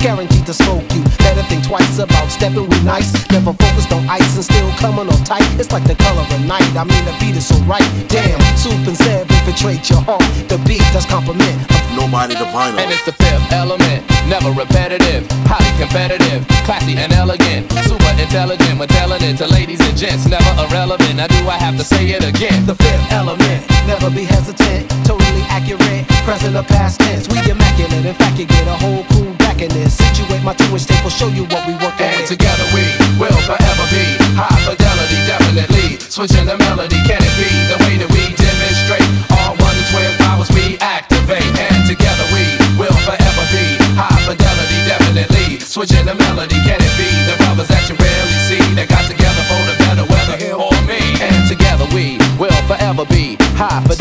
guaranteed 0.00 0.46
to 0.46 0.54
smoke 0.54 0.86
you. 0.94 1.02
Better 1.18 1.42
think 1.50 1.66
twice 1.66 1.98
about 1.98 2.30
stepping. 2.30 2.68
with 2.68 2.84
nice, 2.84 3.12
never 3.30 3.52
focused 3.52 3.92
on 3.92 4.08
ice 4.08 4.34
and 4.34 4.44
still 4.44 4.70
coming 4.78 5.08
on 5.08 5.20
tight. 5.24 5.46
It's 5.58 5.72
like 5.72 5.84
the 5.84 5.94
color 5.94 6.22
of 6.22 6.40
night. 6.46 6.66
I 6.76 6.84
mean 6.84 7.04
the 7.04 7.14
beat 7.20 7.36
is 7.36 7.46
so 7.46 7.56
right. 7.66 7.84
Damn, 8.08 8.40
soup 8.56 8.78
and 8.86 8.96
Zev 8.96 9.30
infiltrate 9.30 9.90
your 9.90 10.00
heart. 10.02 10.22
The 10.48 10.58
beat 10.66 10.84
that's 10.94 11.06
compliment. 11.06 11.58
Nobody 11.94 12.34
divine 12.34 12.78
And 12.78 12.90
it's 12.90 13.04
the 13.04 13.12
fifth 13.12 13.50
element, 13.52 14.06
never 14.30 14.52
repetitive, 14.52 15.26
highly 15.50 15.72
competitive, 15.82 16.46
classy 16.62 16.94
and 16.96 17.12
elegant, 17.12 17.72
super 17.90 18.12
intelligent. 18.14 18.78
When 18.78 18.88
telling 18.88 19.22
it 19.22 19.38
to 19.38 19.46
ladies 19.48 19.80
and 19.80 19.96
gents, 19.96 20.26
never 20.26 20.50
irrelevant. 20.62 21.16
Now 21.16 21.26
do 21.26 21.48
I 21.48 21.58
have 21.58 21.76
to 21.76 21.84
say 21.84 22.06
it 22.10 22.22
again? 22.22 22.66
The 22.66 22.76
fifth 22.76 23.12
element, 23.12 23.66
never 23.86 24.10
be 24.10 24.24
hesitant, 24.24 24.88
totally 25.04 25.42
accurate, 25.50 26.06
present 26.22 26.54
or 26.54 26.62
past 26.62 27.00
tense. 27.00 27.26
We 27.28 27.38
immaculate, 27.50 28.06
in 28.06 28.14
fact, 28.14 28.38
you 28.38 28.46
get 28.46 28.66
a 28.68 28.76
whole 28.78 29.02
crew 29.04 29.27
back 29.58 29.70
in 29.70 29.82
this. 29.82 29.98
Situate 29.98 30.42
my 30.42 30.54
two-inch 30.54 30.86
tape 30.86 31.02
will 31.02 31.10
show 31.10 31.28
you 31.28 31.44
what 31.50 31.66
we 31.66 31.74
work 31.74 31.98
And 32.00 32.26
together 32.26 32.64
we 32.74 32.84
will 33.18 33.34
forever 33.42 33.84
be 33.90 34.04
high 34.38 34.62
fidelity, 34.62 35.18
definitely. 35.26 35.98
Switching 35.98 36.46
the 36.46 36.56
melody, 36.58 36.98
can 37.06 37.18
it 37.18 37.34
be 37.34 37.50
the 37.66 37.78
way 37.84 37.98
that 37.98 38.10
we 38.10 38.22
demonstrate? 38.34 39.06
All 39.38 39.54
one 39.58 39.74
to 39.74 39.84
twelve 39.90 40.14
powers 40.22 40.50
we 40.54 40.78
activate. 40.78 41.46
And 41.58 41.86
together 41.86 42.26
we 42.34 42.44
will 42.78 42.94
forever 43.02 43.44
be 43.50 43.64
high 43.98 44.22
fidelity, 44.22 44.78
definitely. 44.86 45.60
Switching 45.60 46.06
the 46.06 46.14
melody, 46.14 46.58
can 46.62 46.78
it 46.78 46.94
be 46.94 47.08
the 47.26 47.36
brothers 47.42 47.68
that 47.68 47.82
you 47.90 47.94
rarely 47.98 48.38
see? 48.46 48.62
They 48.74 48.86
got 48.86 49.04
together 49.10 49.42
for 49.50 49.62
the 49.66 49.74
better, 49.82 50.04
whether 50.06 50.36
him 50.38 50.58
or 50.62 50.74
me. 50.86 51.02
And 51.18 51.46
together 51.50 51.86
we 51.94 52.18
will 52.38 52.54
forever 52.70 53.04
be 53.10 53.36
high 53.58 53.82
fidelity, 53.82 53.97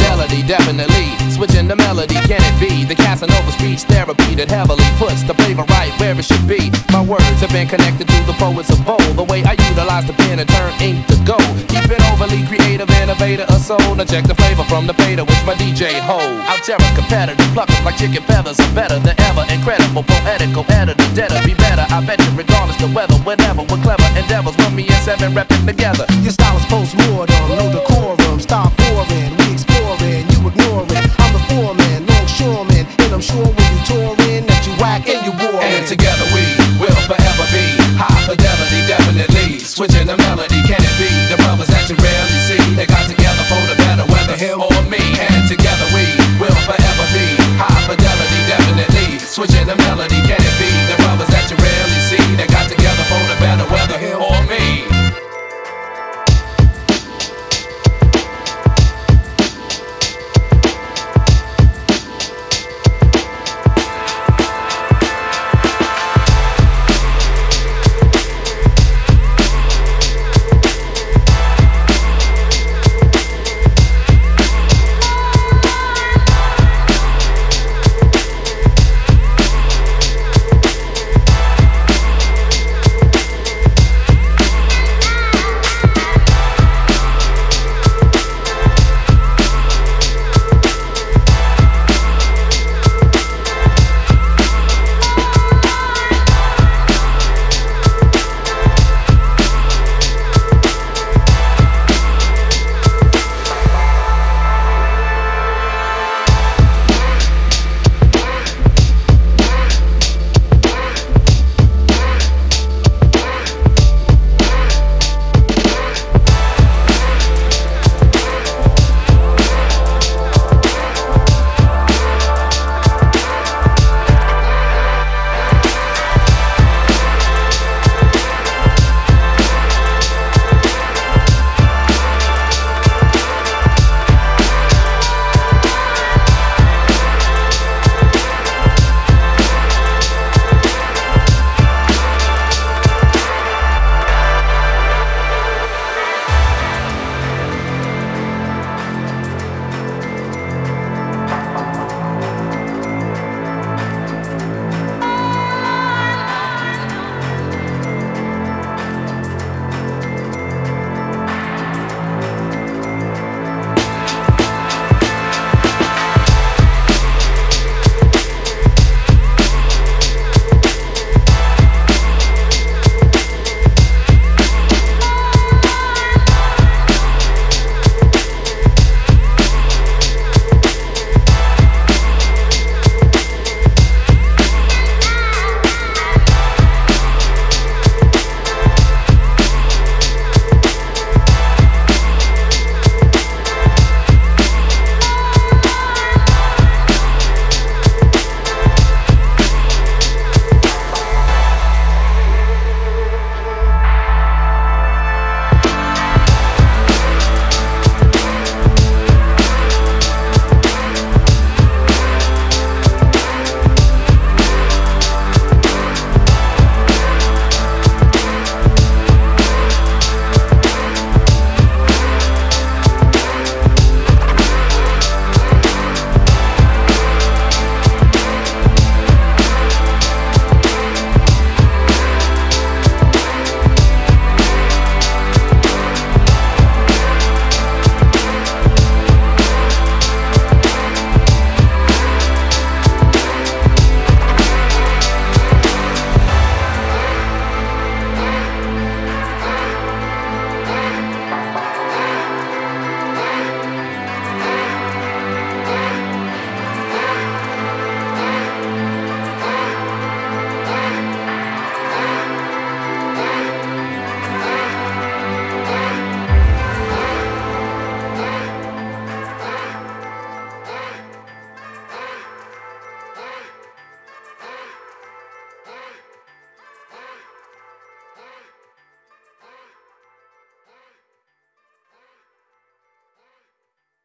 the 1.68 1.76
melody, 1.76 2.16
can 2.32 2.40
it 2.40 2.56
be 2.60 2.86
the 2.86 2.96
Casanova 2.96 3.52
speech 3.52 3.84
therapy 3.84 4.36
that 4.36 4.50
heavily 4.50 4.88
puts 4.96 5.24
the 5.24 5.34
flavor 5.36 5.68
right 5.76 5.92
where 6.00 6.16
it 6.16 6.24
should 6.24 6.48
be? 6.48 6.72
My 6.96 7.04
words 7.04 7.44
have 7.44 7.52
been 7.52 7.68
connected 7.68 8.08
to 8.08 8.20
the 8.24 8.36
poets 8.40 8.72
of 8.72 8.80
old. 8.88 9.20
The 9.20 9.24
way 9.24 9.44
I 9.44 9.60
utilize 9.68 10.08
the 10.08 10.14
pen 10.14 10.40
and 10.40 10.48
turn 10.48 10.72
ink 10.80 11.04
to 11.12 11.18
gold. 11.28 11.44
Keep 11.68 11.92
it 11.92 12.00
overly 12.14 12.48
creative, 12.48 12.90
innovator, 13.04 13.46
a 13.50 13.60
soul. 13.60 13.96
Now 14.00 14.08
the 14.08 14.36
flavor 14.36 14.64
from 14.66 14.88
the 14.88 14.94
beta, 14.96 15.24
which 15.28 15.44
my 15.44 15.56
DJ 15.60 16.00
hold. 16.00 16.40
Out 16.48 16.64
terror, 16.64 16.92
competitive, 16.96 17.52
pluckers 17.52 17.84
like 17.84 17.98
chicken 17.98 18.24
feathers 18.24 18.60
are 18.60 18.74
better 18.74 19.00
than 19.00 19.20
ever. 19.28 19.44
Incredible, 19.52 20.04
poetical, 20.04 20.64
editor, 20.72 21.08
debtor, 21.16 21.42
be 21.44 21.54
better. 21.54 21.84
I 21.92 22.00
bet 22.06 22.20
you, 22.24 22.32
regardless 22.32 22.78
the 22.80 22.88
weather, 22.96 23.18
whenever, 23.28 23.64
with 23.68 23.84
clever 23.84 24.08
endeavors, 24.16 24.56
when 24.58 24.76
me 24.76 24.88
and 24.88 25.04
seven 25.04 25.34
repping 25.34 25.66
together. 25.68 26.06
Your 26.24 26.32
style 26.32 26.56
is 26.56 26.66
post-mortem, 26.72 27.36
no 27.52 27.68
decorum. 27.72 27.88
Stop 27.88 27.97